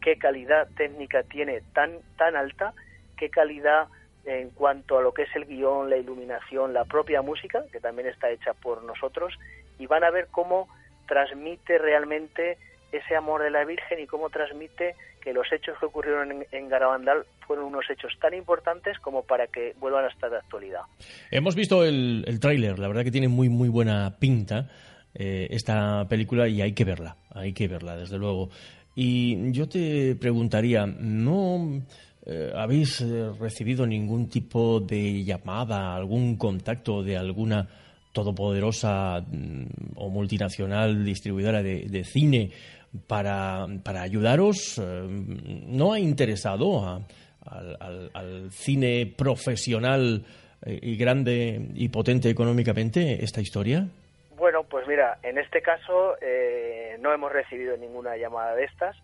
qué 0.00 0.16
calidad 0.16 0.68
técnica 0.76 1.24
tiene 1.24 1.60
tan, 1.72 1.98
tan 2.16 2.36
alta, 2.36 2.72
qué 3.16 3.30
calidad 3.30 3.88
en 4.26 4.50
cuanto 4.50 4.96
a 4.96 5.02
lo 5.02 5.12
que 5.12 5.22
es 5.22 5.34
el 5.34 5.46
guion, 5.46 5.90
la 5.90 5.96
iluminación, 5.96 6.72
la 6.72 6.84
propia 6.84 7.20
música, 7.20 7.64
que 7.72 7.80
también 7.80 8.06
está 8.06 8.30
hecha 8.30 8.54
por 8.54 8.84
nosotros, 8.84 9.34
y 9.76 9.88
van 9.88 10.04
a 10.04 10.10
ver 10.10 10.28
cómo 10.30 10.68
transmite 11.08 11.76
realmente 11.78 12.56
ese 12.96 13.16
amor 13.16 13.42
de 13.42 13.50
la 13.50 13.64
Virgen 13.64 14.00
y 14.00 14.06
cómo 14.06 14.30
transmite 14.30 14.94
que 15.20 15.32
los 15.32 15.50
hechos 15.52 15.78
que 15.78 15.86
ocurrieron 15.86 16.44
en, 16.50 16.68
Garabandal 16.68 17.24
fueron 17.46 17.66
unos 17.66 17.88
hechos 17.90 18.12
tan 18.20 18.34
importantes 18.34 18.98
como 18.98 19.22
para 19.22 19.46
que 19.46 19.74
vuelvan 19.78 20.04
a 20.04 20.08
estar 20.08 20.30
de 20.30 20.36
actualidad. 20.36 20.82
Hemos 21.30 21.54
visto 21.54 21.84
el, 21.84 22.24
el 22.26 22.40
tráiler, 22.40 22.78
la 22.78 22.88
verdad 22.88 23.04
que 23.04 23.10
tiene 23.10 23.28
muy 23.28 23.48
muy 23.48 23.68
buena 23.68 24.16
pinta 24.18 24.68
eh, 25.14 25.46
esta 25.50 26.06
película 26.08 26.48
y 26.48 26.60
hay 26.60 26.72
que 26.72 26.84
verla, 26.84 27.16
hay 27.30 27.52
que 27.52 27.68
verla, 27.68 27.96
desde 27.96 28.18
luego. 28.18 28.50
Y 28.96 29.52
yo 29.52 29.68
te 29.68 30.16
preguntaría, 30.16 30.86
¿no 30.86 31.82
eh, 32.26 32.52
habéis 32.54 33.00
eh, 33.00 33.30
recibido 33.38 33.86
ningún 33.86 34.28
tipo 34.28 34.80
de 34.80 35.22
llamada, 35.22 35.94
algún 35.94 36.36
contacto 36.36 37.02
de 37.02 37.16
alguna 37.16 37.68
todopoderosa 38.12 39.20
mm, 39.20 39.64
o 39.96 40.08
multinacional 40.08 41.04
distribuidora 41.04 41.62
de 41.62 42.04
cine 42.04 42.50
para, 43.06 43.66
para 43.84 44.02
ayudaros? 44.02 44.78
Eh, 44.78 45.06
¿No 45.66 45.92
ha 45.92 45.98
interesado 45.98 47.02
al, 47.46 48.50
cine 48.50 49.12
profesional 49.16 50.24
eh, 50.64 50.78
y 50.82 50.96
grande 50.96 51.68
y 51.74 51.88
potente 51.88 52.30
económicamente 52.30 53.22
esta 53.22 53.40
historia? 53.40 53.86
Bueno, 54.36 54.64
pues 54.64 54.86
mira, 54.86 55.18
en 55.22 55.38
este 55.38 55.62
caso 55.62 56.16
eh, 56.20 56.96
no 57.00 57.12
hemos 57.12 57.32
recibido 57.32 57.76
ninguna 57.76 58.16
llamada 58.16 58.54
de 58.54 58.64
estas 58.64 58.96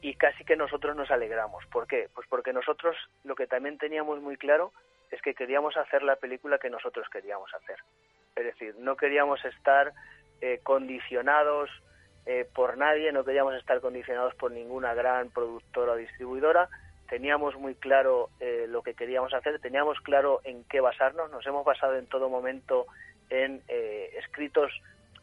y 0.00 0.14
casi 0.14 0.42
que 0.44 0.56
nosotros 0.56 0.96
nos 0.96 1.10
alegramos. 1.10 1.66
¿Por 1.66 1.86
qué? 1.86 2.08
Pues 2.14 2.26
porque 2.30 2.52
nosotros 2.52 2.96
lo 3.24 3.34
que 3.34 3.46
también 3.46 3.76
teníamos 3.76 4.22
muy 4.22 4.36
claro 4.36 4.72
es 5.10 5.20
que 5.20 5.34
queríamos 5.34 5.76
hacer 5.76 6.02
la 6.02 6.16
película 6.16 6.58
que 6.58 6.70
nosotros 6.70 7.06
queríamos 7.12 7.52
hacer. 7.52 7.76
Es 8.36 8.44
decir, 8.44 8.74
no 8.78 8.96
queríamos 8.96 9.44
estar 9.44 9.92
condicionados 10.62 11.68
eh, 12.30 12.46
por 12.54 12.76
nadie, 12.76 13.10
no 13.10 13.24
queríamos 13.24 13.54
estar 13.54 13.80
condicionados 13.80 14.34
por 14.34 14.52
ninguna 14.52 14.92
gran 14.92 15.30
productora 15.30 15.92
o 15.92 15.96
distribuidora, 15.96 16.68
teníamos 17.08 17.56
muy 17.56 17.74
claro 17.74 18.28
eh, 18.38 18.66
lo 18.68 18.82
que 18.82 18.92
queríamos 18.92 19.32
hacer, 19.32 19.58
teníamos 19.60 19.98
claro 20.00 20.42
en 20.44 20.62
qué 20.64 20.82
basarnos, 20.82 21.30
nos 21.30 21.46
hemos 21.46 21.64
basado 21.64 21.96
en 21.96 22.04
todo 22.04 22.28
momento 22.28 22.84
en 23.30 23.62
eh, 23.68 24.10
escritos 24.18 24.70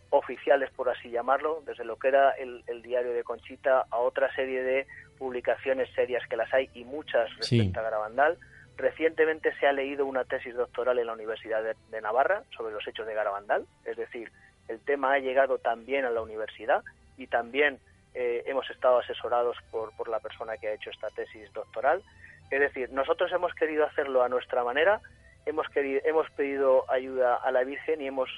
oficiales, 0.09 0.71
por 0.71 0.89
así 0.89 1.11
llamarlo, 1.11 1.61
desde 1.67 1.85
lo 1.85 1.97
que 1.97 2.07
era 2.07 2.31
el, 2.31 2.63
diario 2.81 3.13
de 3.13 3.23
Conchita 3.23 3.85
a 3.91 3.97
otra 3.99 4.33
serie 4.33 4.63
de 4.63 4.87
publicaciones 5.19 5.87
serias 5.93 6.27
que 6.27 6.37
las 6.37 6.51
hay 6.55 6.71
y 6.73 6.85
muchas 6.85 7.29
respecto 7.37 7.81
a 7.81 7.83
Garabandal. 7.83 8.39
Recientemente 8.77 9.53
se 9.59 9.67
ha 9.67 9.73
leído 9.73 10.07
una 10.07 10.23
tesis 10.23 10.55
doctoral 10.55 10.97
en 10.97 11.05
la 11.05 11.13
Universidad 11.13 11.61
de 11.63 12.01
Navarra 12.01 12.41
sobre 12.57 12.73
los 12.73 12.87
hechos 12.87 13.05
de 13.05 13.13
Garabandal, 13.13 13.67
es 13.85 13.95
decir, 13.95 14.31
el 14.67 14.79
tema 14.79 15.13
ha 15.13 15.19
llegado 15.19 15.57
también 15.57 16.05
a 16.05 16.09
la 16.09 16.21
universidad 16.21 16.83
y 17.17 17.27
también 17.27 17.79
eh, 18.13 18.43
hemos 18.45 18.69
estado 18.69 18.99
asesorados 18.99 19.57
por, 19.71 19.95
por 19.95 20.07
la 20.07 20.19
persona 20.19 20.57
que 20.57 20.67
ha 20.67 20.73
hecho 20.73 20.89
esta 20.89 21.09
tesis 21.09 21.51
doctoral. 21.53 22.01
Es 22.51 22.59
decir, 22.59 22.91
nosotros 22.91 23.31
hemos 23.31 23.53
querido 23.53 23.85
hacerlo 23.85 24.23
a 24.23 24.29
nuestra 24.29 24.63
manera, 24.63 25.01
hemos, 25.45 25.67
querido, 25.69 26.01
hemos 26.05 26.29
pedido 26.31 26.89
ayuda 26.89 27.35
a 27.35 27.51
la 27.51 27.63
Virgen 27.63 28.01
y 28.01 28.07
hemos 28.07 28.29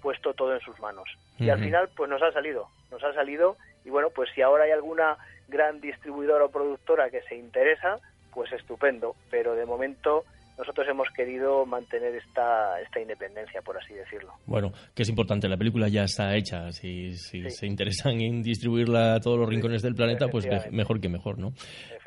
puesto 0.00 0.34
todo 0.34 0.54
en 0.54 0.60
sus 0.60 0.78
manos. 0.78 1.08
Y 1.38 1.50
al 1.50 1.58
final, 1.58 1.90
pues 1.96 2.08
nos 2.08 2.22
ha 2.22 2.32
salido, 2.32 2.68
nos 2.90 3.02
ha 3.02 3.12
salido 3.12 3.56
y 3.84 3.90
bueno, 3.90 4.10
pues 4.10 4.30
si 4.34 4.42
ahora 4.42 4.64
hay 4.64 4.70
alguna 4.70 5.16
gran 5.48 5.80
distribuidora 5.80 6.44
o 6.44 6.50
productora 6.50 7.10
que 7.10 7.22
se 7.22 7.36
interesa, 7.36 7.98
pues 8.32 8.52
estupendo, 8.52 9.14
pero 9.30 9.54
de 9.54 9.64
momento 9.64 10.24
nosotros 10.58 10.86
hemos 10.88 11.08
querido 11.10 11.66
mantener 11.66 12.14
esta, 12.14 12.80
esta 12.80 13.00
independencia, 13.00 13.60
por 13.62 13.76
así 13.76 13.92
decirlo. 13.92 14.32
Bueno, 14.46 14.72
que 14.94 15.02
es 15.02 15.08
importante, 15.08 15.48
la 15.48 15.56
película 15.56 15.88
ya 15.88 16.04
está 16.04 16.34
hecha. 16.34 16.72
Si, 16.72 17.12
si 17.12 17.48
se 17.50 17.66
interesan 17.66 18.20
en 18.20 18.42
distribuirla 18.42 19.14
a 19.14 19.20
todos 19.20 19.38
los 19.38 19.48
rincones 19.48 19.82
del 19.82 19.94
planeta, 19.94 20.28
pues 20.28 20.46
mejor 20.70 21.00
que 21.00 21.08
mejor, 21.08 21.38
¿no? 21.38 21.52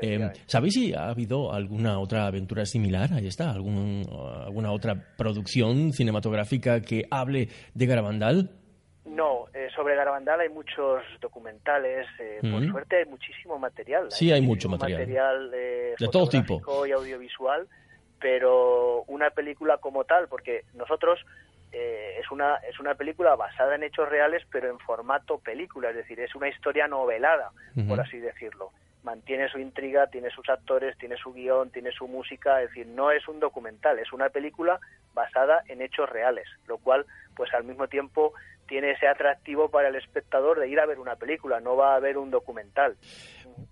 Eh, 0.01 0.31
¿Sabéis 0.45 0.73
si 0.73 0.93
ha 0.93 1.09
habido 1.09 1.53
alguna 1.53 1.99
otra 1.99 2.25
aventura 2.25 2.65
similar? 2.65 3.13
Ahí 3.13 3.27
está, 3.27 3.51
algún, 3.51 4.03
alguna 4.45 4.71
otra 4.71 4.95
producción 5.17 5.93
cinematográfica 5.93 6.81
que 6.81 7.03
hable 7.11 7.49
de 7.73 7.85
Garabandal. 7.85 8.49
No, 9.05 9.45
eh, 9.53 9.67
sobre 9.75 9.95
Garabandal 9.95 10.39
hay 10.39 10.49
muchos 10.49 11.03
documentales, 11.19 12.07
eh, 12.19 12.39
por 12.41 12.65
suerte 12.71 12.97
hay 12.97 13.05
muchísimo 13.05 13.59
material. 13.59 14.07
Sí, 14.09 14.31
hay, 14.31 14.41
mucho 14.41 14.69
material. 14.69 15.01
material 15.01 15.51
de 15.51 16.07
todo 16.11 16.27
tipo. 16.27 16.61
y 16.87 16.91
audiovisual 16.91 17.67
pero 18.19 19.03
una 19.07 19.29
película 19.29 19.77
como 19.77 20.03
tal, 20.03 20.27
porque 20.27 20.65
nosotros 20.73 21.25
eh, 21.71 22.17
es 22.19 22.31
una 22.31 22.55
es 22.57 22.79
una 22.79 22.95
película 22.95 23.35
basada 23.35 23.75
en 23.75 23.83
hechos 23.83 24.09
reales, 24.09 24.43
pero 24.51 24.69
en 24.69 24.79
formato 24.79 25.37
película, 25.39 25.89
es 25.89 25.95
decir, 25.95 26.19
es 26.19 26.33
una 26.35 26.49
historia 26.49 26.87
novelada, 26.87 27.51
por 27.87 27.99
así 27.99 28.19
decirlo. 28.19 28.71
Mantiene 29.03 29.47
su 29.47 29.59
intriga, 29.59 30.07
tiene 30.07 30.29
sus 30.29 30.49
actores, 30.49 30.97
tiene 30.97 31.15
su 31.15 31.33
guion, 31.33 31.71
tiene 31.71 31.91
su 31.91 32.07
música, 32.07 32.61
es 32.61 32.69
decir, 32.69 32.87
no 32.87 33.11
es 33.11 33.25
un 33.27 33.39
documental, 33.39 33.97
es 33.97 34.11
una 34.11 34.29
película 34.29 34.79
basada 35.13 35.63
en 35.67 35.81
hechos 35.81 36.09
reales, 36.09 36.47
lo 36.67 36.77
cual, 36.79 37.05
pues 37.35 37.53
al 37.53 37.63
mismo 37.63 37.87
tiempo 37.87 38.33
tiene 38.67 38.91
ese 38.91 39.07
atractivo 39.07 39.69
para 39.69 39.87
el 39.87 39.95
espectador 39.95 40.59
de 40.59 40.67
ir 40.69 40.79
a 40.79 40.85
ver 40.85 40.99
una 40.99 41.15
película, 41.15 41.59
no 41.59 41.75
va 41.75 41.95
a 41.95 41.99
ver 41.99 42.17
un 42.17 42.29
documental. 42.29 42.95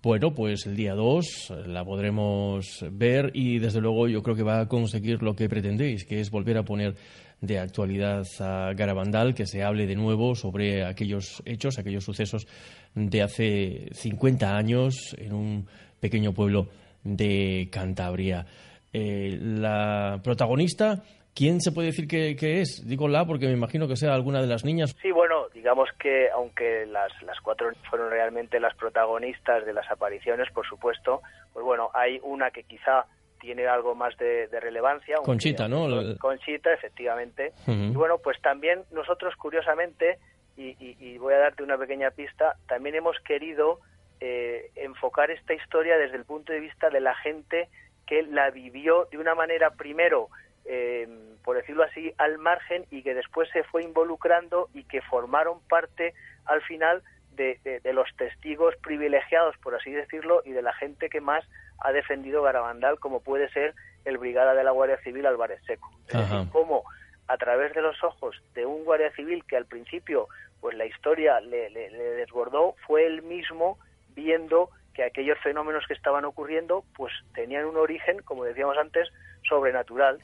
Bueno, 0.00 0.32
pues 0.32 0.64
el 0.66 0.76
día 0.76 0.94
2 0.94 1.54
la 1.66 1.84
podremos 1.84 2.84
ver 2.92 3.32
y 3.34 3.58
desde 3.58 3.80
luego 3.80 4.06
yo 4.06 4.22
creo 4.22 4.36
que 4.36 4.44
va 4.44 4.60
a 4.60 4.68
conseguir 4.68 5.24
lo 5.24 5.34
que 5.34 5.48
pretendéis, 5.48 6.04
que 6.04 6.20
es 6.20 6.30
volver 6.30 6.56
a 6.56 6.62
poner 6.62 6.94
de 7.40 7.58
actualidad 7.58 8.24
a 8.38 8.74
Garabandal, 8.74 9.34
que 9.34 9.44
se 9.44 9.64
hable 9.64 9.88
de 9.88 9.96
nuevo 9.96 10.36
sobre 10.36 10.84
aquellos 10.84 11.42
hechos, 11.44 11.80
aquellos 11.80 12.04
sucesos 12.04 12.46
de 12.94 13.22
hace 13.22 13.88
50 13.92 14.56
años 14.56 15.16
en 15.18 15.32
un 15.32 15.66
pequeño 15.98 16.32
pueblo 16.32 16.68
de 17.02 17.68
Cantabria. 17.68 18.46
Eh, 18.92 19.36
la 19.40 20.20
protagonista 20.22 21.02
¿Quién 21.34 21.60
se 21.60 21.70
puede 21.70 21.88
decir 21.88 22.08
que, 22.08 22.60
es? 22.60 22.84
Digo 22.86 23.06
la 23.06 23.24
porque 23.24 23.46
me 23.46 23.52
imagino 23.52 23.86
que 23.86 23.96
sea 23.96 24.12
alguna 24.12 24.40
de 24.40 24.48
las 24.48 24.64
niñas. 24.64 24.96
Sí, 25.00 25.12
bueno, 25.12 25.48
digamos 25.54 25.88
que 25.98 26.28
aunque 26.30 26.84
las, 26.86 27.12
las 27.22 27.40
cuatro 27.40 27.70
fueron 27.88 28.10
realmente 28.10 28.58
las 28.58 28.74
protagonistas 28.74 29.64
de 29.64 29.72
las 29.72 29.88
apariciones, 29.90 30.50
por 30.52 30.66
supuesto, 30.66 31.22
pues 31.52 31.64
bueno, 31.64 31.90
hay 31.94 32.18
una 32.24 32.50
que 32.50 32.64
quizá 32.64 33.06
tiene 33.38 33.66
algo 33.66 33.94
más 33.94 34.16
de, 34.16 34.48
relevancia. 34.60 35.16
Conchita, 35.24 35.68
¿no? 35.68 35.86
Conchita, 36.18 36.72
efectivamente. 36.72 37.52
Y 37.66 37.92
bueno, 37.92 38.18
pues 38.18 38.40
también 38.42 38.82
nosotros, 38.90 39.34
curiosamente, 39.36 40.18
y, 40.56 41.16
voy 41.18 41.34
a 41.34 41.38
darte 41.38 41.62
una 41.62 41.78
pequeña 41.78 42.10
pista, 42.10 42.56
también 42.66 42.96
hemos 42.96 43.18
querido 43.20 43.80
eh, 44.20 44.70
enfocar 44.74 45.30
esta 45.30 45.54
historia 45.54 45.96
desde 45.96 46.16
el 46.16 46.24
punto 46.24 46.52
de 46.52 46.60
vista 46.60 46.90
de 46.90 47.00
la 47.00 47.14
gente 47.14 47.68
que 48.06 48.22
la 48.22 48.50
vivió 48.50 49.06
de 49.10 49.18
una 49.18 49.34
manera 49.34 49.70
primero 49.70 50.28
eh, 50.70 51.08
por 51.42 51.56
decirlo 51.56 51.82
así, 51.82 52.12
al 52.18 52.36
margen 52.36 52.84
y 52.90 53.02
que 53.02 53.14
después 53.14 53.48
se 53.54 53.64
fue 53.64 53.82
involucrando 53.82 54.68
y 54.74 54.84
que 54.84 55.00
formaron 55.00 55.60
parte 55.66 56.12
al 56.44 56.60
final 56.60 57.02
de, 57.36 57.80
los 57.94 58.08
testigos 58.16 58.74
privilegiados, 58.76 59.56
por 59.58 59.74
así 59.74 59.90
decirlo, 59.92 60.42
y 60.44 60.50
de 60.50 60.60
la 60.60 60.74
gente 60.74 61.08
que 61.08 61.20
más 61.20 61.44
ha 61.78 61.92
defendido 61.92 62.42
Garabandal, 62.42 62.98
como 62.98 63.20
puede 63.20 63.48
ser 63.50 63.74
el 64.04 64.18
brigada 64.18 64.54
de 64.54 64.64
la 64.64 64.72
Guardia 64.72 64.98
Civil 64.98 65.24
Álvarez 65.24 65.60
Seco. 65.64 65.90
Es 66.08 66.18
decir, 66.18 66.48
cómo 66.52 66.82
a 67.28 67.36
través 67.38 67.72
de 67.74 67.80
los 67.80 68.02
ojos 68.04 68.36
de 68.54 68.66
un 68.66 68.84
guardia 68.84 69.10
civil 69.12 69.44
que 69.44 69.56
al 69.56 69.66
principio 69.66 70.28
pues 70.60 70.76
la 70.76 70.84
historia 70.84 71.40
le, 71.40 71.70
le 71.70 71.88
desbordó, 71.90 72.74
fue 72.86 73.06
él 73.06 73.22
mismo 73.22 73.78
viendo 74.14 74.70
que 74.92 75.04
aquellos 75.04 75.38
fenómenos 75.38 75.86
que 75.86 75.94
estaban 75.94 76.24
ocurriendo 76.24 76.84
pues 76.96 77.12
tenían 77.34 77.66
un 77.66 77.76
origen, 77.76 78.20
como 78.22 78.44
decíamos 78.44 78.76
antes, 78.76 79.08
sobrenatural. 79.48 80.18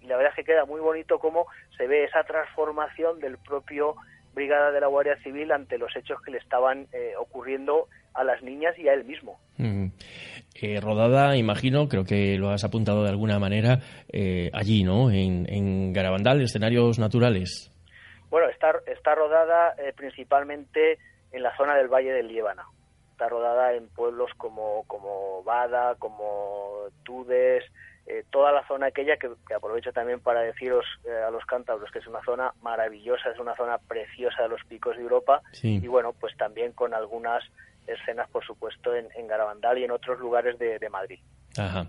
Y, 0.00 0.06
la 0.06 0.16
verdad 0.16 0.32
es 0.32 0.36
que 0.36 0.44
queda 0.44 0.64
muy 0.64 0.80
bonito 0.80 1.18
cómo 1.18 1.46
se 1.76 1.86
ve 1.86 2.04
esa 2.04 2.24
transformación 2.24 3.20
del 3.20 3.38
propio 3.38 3.96
Brigada 4.32 4.70
de 4.70 4.80
la 4.80 4.86
Guardia 4.86 5.16
Civil 5.22 5.50
ante 5.50 5.76
los 5.76 5.94
hechos 5.96 6.20
que 6.22 6.30
le 6.30 6.38
estaban 6.38 6.86
eh, 6.92 7.14
ocurriendo 7.18 7.88
a 8.14 8.22
las 8.22 8.42
niñas 8.42 8.78
y 8.78 8.88
a 8.88 8.94
él 8.94 9.04
mismo. 9.04 9.40
Eh, 9.58 10.80
rodada, 10.80 11.36
imagino, 11.36 11.88
creo 11.88 12.04
que 12.04 12.38
lo 12.38 12.50
has 12.50 12.62
apuntado 12.62 13.02
de 13.02 13.10
alguna 13.10 13.40
manera, 13.40 13.80
eh, 14.12 14.50
allí, 14.52 14.84
¿no? 14.84 15.10
En, 15.10 15.46
en, 15.52 15.92
Garabandal, 15.92 16.40
escenarios 16.40 16.98
naturales. 16.98 17.72
Bueno, 18.30 18.48
está, 18.48 18.72
está 18.86 19.16
rodada 19.16 19.74
principalmente 19.96 20.98
en 21.32 21.42
la 21.42 21.56
zona 21.56 21.76
del 21.76 21.88
Valle 21.88 22.12
del 22.12 22.28
Líbano 22.28 22.62
está 23.20 23.28
rodada 23.28 23.74
en 23.74 23.86
pueblos 23.88 24.30
como, 24.38 24.84
como 24.86 25.42
Bada, 25.42 25.94
como 25.96 26.86
Tudes, 27.02 27.62
eh, 28.06 28.24
toda 28.30 28.50
la 28.50 28.66
zona 28.66 28.86
aquella 28.86 29.18
que, 29.18 29.28
aprovecho 29.54 29.92
también 29.92 30.20
para 30.20 30.40
deciros 30.40 30.86
eh, 31.04 31.10
a 31.10 31.30
los 31.30 31.44
cántabros 31.44 31.90
que 31.90 31.98
es 31.98 32.06
una 32.06 32.24
zona 32.24 32.54
maravillosa, 32.62 33.30
es 33.30 33.38
una 33.38 33.54
zona 33.56 33.76
preciosa 33.76 34.44
de 34.44 34.48
los 34.48 34.64
picos 34.64 34.96
de 34.96 35.02
Europa 35.02 35.42
y 35.62 35.86
bueno, 35.86 36.14
pues 36.18 36.34
también 36.38 36.72
con 36.72 36.94
algunas 36.94 37.44
escenas, 37.86 38.26
por 38.30 38.42
supuesto, 38.42 38.94
en, 38.94 39.26
Garabandal 39.26 39.76
y 39.76 39.84
en 39.84 39.90
otros 39.90 40.18
lugares 40.18 40.58
de, 40.58 40.78
de 40.78 40.88
Madrid. 40.88 41.18
Ajá. 41.58 41.88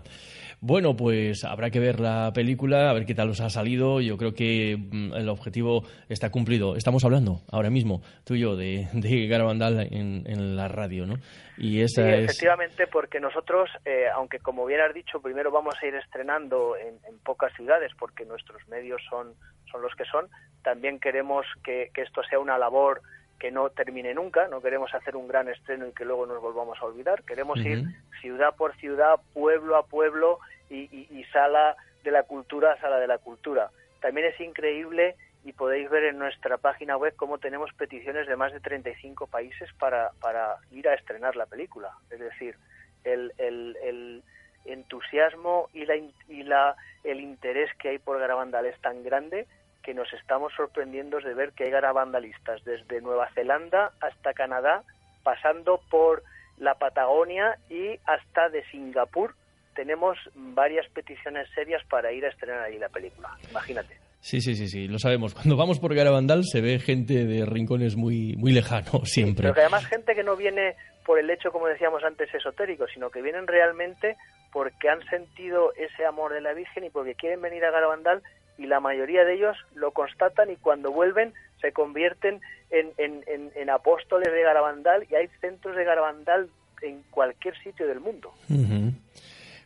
Bueno, 0.64 0.94
pues 0.94 1.42
habrá 1.42 1.70
que 1.70 1.80
ver 1.80 1.98
la 1.98 2.30
película, 2.32 2.88
a 2.88 2.92
ver 2.92 3.04
qué 3.04 3.16
tal 3.16 3.30
os 3.30 3.40
ha 3.40 3.50
salido. 3.50 4.00
Yo 4.00 4.16
creo 4.16 4.32
que 4.32 4.76
mm, 4.78 5.12
el 5.12 5.28
objetivo 5.28 5.82
está 6.08 6.30
cumplido. 6.30 6.76
Estamos 6.76 7.04
hablando 7.04 7.40
ahora 7.50 7.68
mismo, 7.68 8.00
tú 8.24 8.36
y 8.36 8.42
yo, 8.42 8.54
de, 8.54 8.86
de 8.92 9.26
Garabandal 9.26 9.88
en, 9.90 10.22
en 10.24 10.54
la 10.54 10.68
radio, 10.68 11.04
¿no? 11.04 11.16
Y 11.58 11.80
esa 11.80 12.04
sí, 12.04 12.08
efectivamente, 12.10 12.86
porque 12.86 13.18
nosotros, 13.18 13.70
eh, 13.84 14.04
aunque 14.14 14.38
como 14.38 14.64
bien 14.64 14.80
has 14.82 14.94
dicho, 14.94 15.20
primero 15.20 15.50
vamos 15.50 15.74
a 15.82 15.86
ir 15.86 15.96
estrenando 15.96 16.76
en, 16.76 17.18
pocas 17.24 17.52
ciudades, 17.54 17.90
porque 17.98 18.24
nuestros 18.24 18.64
medios 18.68 19.02
son, 19.10 19.34
son 19.68 19.82
los 19.82 19.92
que 19.96 20.04
son, 20.04 20.28
también 20.62 21.00
queremos 21.00 21.44
que, 21.64 21.90
que 21.92 22.02
esto 22.02 22.22
sea 22.22 22.38
una 22.38 22.56
labor 22.56 23.02
que 23.40 23.50
no 23.50 23.70
termine 23.70 24.14
nunca, 24.14 24.46
no 24.46 24.62
queremos 24.62 24.94
hacer 24.94 25.16
un 25.16 25.26
gran 25.26 25.48
estreno 25.48 25.88
y 25.88 25.92
que 25.92 26.04
luego 26.04 26.26
nos 26.26 26.40
volvamos 26.40 26.78
a 26.80 26.84
olvidar, 26.84 27.24
queremos 27.24 27.58
ir 27.58 27.84
ciudad 28.20 28.54
por 28.56 28.76
ciudad, 28.76 29.16
pueblo 29.34 29.76
a 29.76 29.84
pueblo 29.86 30.38
y, 30.72 31.24
sala 31.32 31.76
de 32.02 32.10
la 32.10 32.24
cultura 32.24 32.78
sala 32.80 32.98
de 32.98 33.06
la 33.06 33.18
cultura. 33.18 33.70
También 34.00 34.26
es 34.26 34.40
increíble 34.40 35.16
y 35.44 35.52
podéis 35.52 35.88
ver 35.90 36.04
en 36.04 36.18
nuestra 36.18 36.58
página 36.58 36.96
web 36.96 37.14
cómo 37.16 37.38
tenemos 37.38 37.72
peticiones 37.74 38.26
de 38.26 38.36
más 38.36 38.52
de 38.52 38.60
35 38.60 39.26
países 39.26 39.70
para, 39.78 40.10
para 40.20 40.56
ir 40.70 40.88
a 40.88 40.94
estrenar 40.94 41.36
la 41.36 41.46
película. 41.46 41.90
Es 42.10 42.20
decir, 42.20 42.56
el, 43.04 43.32
el, 43.38 44.22
entusiasmo 44.64 45.68
y, 45.72 45.84
la, 45.86 45.96
y 45.96 46.42
la, 46.44 46.76
el 47.02 47.20
interés 47.20 47.74
que 47.78 47.88
hay 47.88 47.98
por 47.98 48.20
Garabandal 48.20 48.64
es 48.66 48.80
tan 48.80 49.02
grande 49.02 49.48
que 49.82 49.92
nos 49.92 50.12
estamos 50.12 50.52
sorprendiendo 50.54 51.18
de 51.18 51.34
ver 51.34 51.52
que 51.52 51.64
hay 51.64 51.70
garabandalistas 51.70 52.62
desde 52.62 53.00
Nueva 53.00 53.28
Zelanda 53.34 53.90
hasta 54.00 54.32
Canadá, 54.32 54.84
pasando 55.24 55.80
por 55.90 56.22
la 56.58 56.74
Patagonia 56.76 57.58
y 57.68 57.98
hasta 58.06 58.48
de 58.50 58.64
Singapur 58.70 59.34
tenemos 59.74 60.18
varias 60.34 60.88
peticiones 60.90 61.48
serias 61.54 61.82
para 61.88 62.12
ir 62.12 62.24
a 62.24 62.28
estrenar 62.28 62.62
ahí 62.62 62.78
la 62.78 62.88
película. 62.88 63.30
Imagínate. 63.50 63.96
Sí, 64.20 64.40
sí, 64.40 64.54
sí, 64.54 64.68
sí, 64.68 64.86
lo 64.86 64.98
sabemos. 64.98 65.34
Cuando 65.34 65.56
vamos 65.56 65.80
por 65.80 65.94
Garabandal 65.94 66.44
se 66.44 66.60
ve 66.60 66.78
gente 66.78 67.24
de 67.24 67.44
rincones 67.44 67.96
muy, 67.96 68.36
muy 68.36 68.52
lejanos 68.52 69.02
siempre. 69.04 69.42
pero 69.42 69.54
que 69.54 69.60
además 69.62 69.86
gente 69.86 70.14
que 70.14 70.22
no 70.22 70.36
viene 70.36 70.76
por 71.04 71.18
el 71.18 71.28
hecho, 71.28 71.50
como 71.50 71.66
decíamos 71.66 72.04
antes, 72.04 72.32
esotérico, 72.32 72.86
sino 72.94 73.10
que 73.10 73.20
vienen 73.20 73.48
realmente 73.48 74.16
porque 74.52 74.88
han 74.88 75.02
sentido 75.08 75.72
ese 75.74 76.06
amor 76.06 76.32
de 76.32 76.40
la 76.40 76.52
Virgen 76.52 76.84
y 76.84 76.90
porque 76.90 77.16
quieren 77.16 77.40
venir 77.40 77.64
a 77.64 77.72
Garabandal 77.72 78.22
y 78.58 78.66
la 78.66 78.78
mayoría 78.78 79.24
de 79.24 79.34
ellos 79.34 79.56
lo 79.74 79.90
constatan 79.90 80.50
y 80.50 80.56
cuando 80.56 80.92
vuelven 80.92 81.32
se 81.60 81.72
convierten 81.72 82.40
en, 82.70 82.92
en, 82.98 83.50
en, 83.54 83.70
apóstoles 83.70 84.32
de 84.32 84.42
Garabandal 84.42 85.06
y 85.10 85.14
hay 85.14 85.28
centros 85.40 85.74
de 85.74 85.84
Garabandal 85.84 86.48
en 86.82 87.02
cualquier 87.10 87.56
sitio 87.62 87.86
del 87.86 88.00
mundo. 88.00 88.32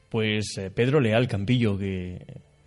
Pues 0.09 0.57
eh, 0.59 0.71
Pedro 0.71 1.01
Leal 1.01 1.29
Campillo, 1.29 1.79
que 1.79 2.19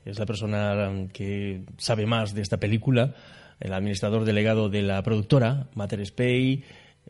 es 0.05 0.19
la 0.19 0.25
persona 0.25 1.07
que 1.13 1.61
sabe 1.77 2.05
más 2.05 2.33
de 2.33 2.41
esta 2.41 2.57
película, 2.57 3.13
el 3.59 3.73
administrador 3.73 4.25
delegado 4.25 4.69
de 4.69 4.81
la 4.81 5.01
productora, 5.03 5.67
Mater 5.75 6.05
Spey, 6.05 6.63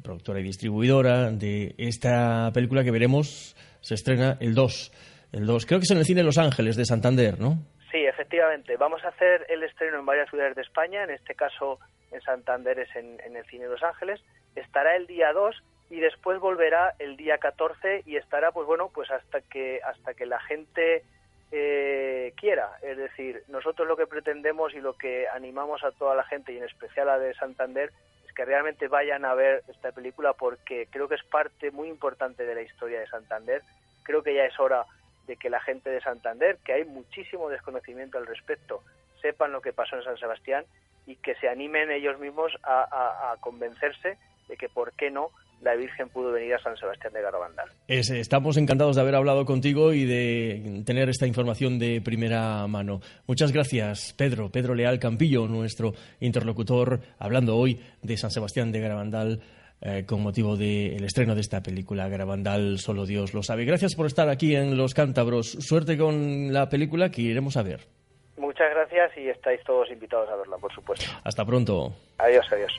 productora 0.03 0.39
y 0.39 0.43
distribuidora 0.43 1.31
de 1.31 1.75
esta 1.77 2.51
película 2.53 2.83
que 2.83 2.91
veremos, 2.91 3.55
se 3.81 3.95
estrena 3.95 4.37
el 4.39 4.55
2. 4.55 4.91
El 5.33 5.45
2, 5.45 5.65
creo 5.65 5.79
que 5.79 5.83
es 5.83 5.91
en 5.91 5.97
el 5.99 6.05
cine 6.05 6.23
Los 6.23 6.37
Ángeles 6.37 6.75
de 6.75 6.85
Santander, 6.85 7.39
¿no? 7.39 7.59
Sí, 7.91 7.97
efectivamente. 8.05 8.77
Vamos 8.77 9.03
a 9.03 9.09
hacer 9.09 9.45
el 9.49 9.63
estreno 9.63 9.99
en 9.99 10.05
varias 10.05 10.29
ciudades 10.29 10.55
de 10.55 10.61
España, 10.61 11.03
en 11.03 11.11
este 11.11 11.35
caso 11.35 11.79
en 12.11 12.21
Santander 12.21 12.79
es 12.79 12.95
en, 12.95 13.19
en 13.25 13.35
el 13.35 13.45
cine 13.45 13.67
Los 13.67 13.83
Ángeles. 13.83 14.19
Estará 14.55 14.95
el 14.95 15.05
día 15.07 15.31
2 15.33 15.55
y 15.89 15.99
después 15.99 16.39
volverá 16.39 16.93
el 16.99 17.17
día 17.17 17.37
14 17.37 18.03
y 18.05 18.15
estará 18.15 18.51
pues 18.51 18.67
bueno 18.67 18.89
pues 18.93 19.09
hasta 19.09 19.41
que 19.41 19.81
hasta 19.83 20.13
que 20.13 20.25
la 20.25 20.39
gente 20.41 21.03
eh, 21.51 22.33
quiera. 22.37 22.77
Es 22.81 22.97
decir 22.97 23.43
nosotros 23.47 23.87
lo 23.87 23.97
que 23.97 24.05
pretendemos 24.05 24.73
y 24.73 24.81
lo 24.81 24.93
que 24.93 25.27
animamos 25.27 25.83
a 25.83 25.91
toda 25.91 26.15
la 26.15 26.23
gente 26.23 26.53
y 26.53 26.57
en 26.57 26.65
especial 26.65 27.09
a 27.09 27.17
de 27.17 27.33
Santander 27.33 27.91
es 28.27 28.33
que 28.33 28.45
realmente 28.45 28.87
vayan 28.87 29.25
a 29.25 29.33
ver 29.33 29.63
esta 29.67 29.91
película 29.91 30.33
porque 30.33 30.87
creo 30.91 31.07
que 31.07 31.15
es 31.15 31.23
parte 31.23 31.71
muy 31.71 31.89
importante 31.89 32.45
de 32.45 32.55
la 32.55 32.61
historia 32.61 32.99
de 32.99 33.07
Santander. 33.07 33.63
Creo 34.03 34.21
que 34.21 34.35
ya 34.35 34.45
es 34.45 34.59
hora 34.59 34.85
de 35.25 35.37
que 35.37 35.49
la 35.49 35.59
gente 35.59 35.89
de 35.89 36.01
Santander 36.01 36.57
que 36.63 36.73
hay 36.73 36.85
muchísimo 36.85 37.49
desconocimiento 37.49 38.19
al 38.19 38.27
respecto 38.27 38.83
sepan 39.21 39.51
lo 39.51 39.61
que 39.61 39.73
pasó 39.73 39.95
en 39.95 40.03
San 40.03 40.17
Sebastián 40.17 40.65
y 41.07 41.15
que 41.15 41.33
se 41.35 41.49
animen 41.49 41.89
ellos 41.89 42.19
mismos 42.19 42.55
a, 42.61 43.31
a 43.31 43.37
convencerse 43.37 44.19
de 44.47 44.57
que 44.57 44.69
por 44.69 44.93
qué 44.93 45.09
no 45.09 45.31
la 45.61 45.75
Virgen 45.75 46.09
pudo 46.09 46.31
venir 46.31 46.53
a 46.53 46.59
San 46.59 46.75
Sebastián 46.77 47.13
de 47.13 47.21
Garabandal. 47.21 47.69
estamos 47.87 48.57
encantados 48.57 48.95
de 48.95 49.01
haber 49.01 49.15
hablado 49.15 49.45
contigo 49.45 49.93
y 49.93 50.05
de 50.05 50.83
tener 50.85 51.09
esta 51.09 51.27
información 51.27 51.79
de 51.79 52.01
primera 52.01 52.65
mano. 52.67 53.01
Muchas 53.27 53.51
gracias, 53.51 54.13
Pedro, 54.17 54.49
Pedro 54.49 54.75
Leal 54.75 54.99
Campillo, 54.99 55.47
nuestro 55.47 55.93
interlocutor, 56.19 56.99
hablando 57.17 57.57
hoy 57.57 57.79
de 58.01 58.17
San 58.17 58.31
Sebastián 58.31 58.71
de 58.71 58.79
Garabandal. 58.79 59.41
Eh, 59.81 60.03
con 60.05 60.21
motivo 60.21 60.57
del 60.57 61.05
estreno 61.05 61.35
de 61.35 61.39
esta 61.39 61.63
película, 61.63 62.09
Garabandal, 62.09 62.79
solo 62.79 63.05
Dios 63.05 63.33
lo 63.33 63.43
sabe. 63.43 63.63
Gracias 63.63 63.95
por 63.95 64.07
estar 64.07 64.27
aquí 64.27 64.53
en 64.53 64.75
Los 64.75 64.93
Cántabros. 64.93 65.51
Suerte 65.51 65.97
con 65.97 66.51
la 66.51 66.67
película 66.67 67.09
que 67.09 67.21
iremos 67.21 67.55
a 67.55 67.63
ver. 67.63 67.87
Muchas 68.35 68.69
gracias 68.71 69.17
y 69.17 69.29
estáis 69.29 69.63
todos 69.63 69.89
invitados 69.89 70.27
a 70.29 70.35
verla, 70.35 70.57
por 70.57 70.73
supuesto. 70.73 71.05
Hasta 71.23 71.45
pronto. 71.45 71.93
Adiós, 72.17 72.45
adiós. 72.51 72.73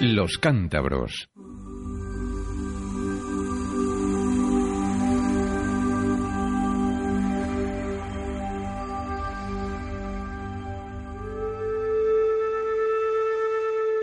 Los 0.00 0.38
cántabros. 0.38 1.30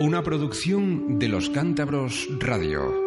Una 0.00 0.22
producción 0.24 1.18
de 1.18 1.28
los 1.28 1.50
Cántabros 1.50 2.28
Radio. 2.40 3.01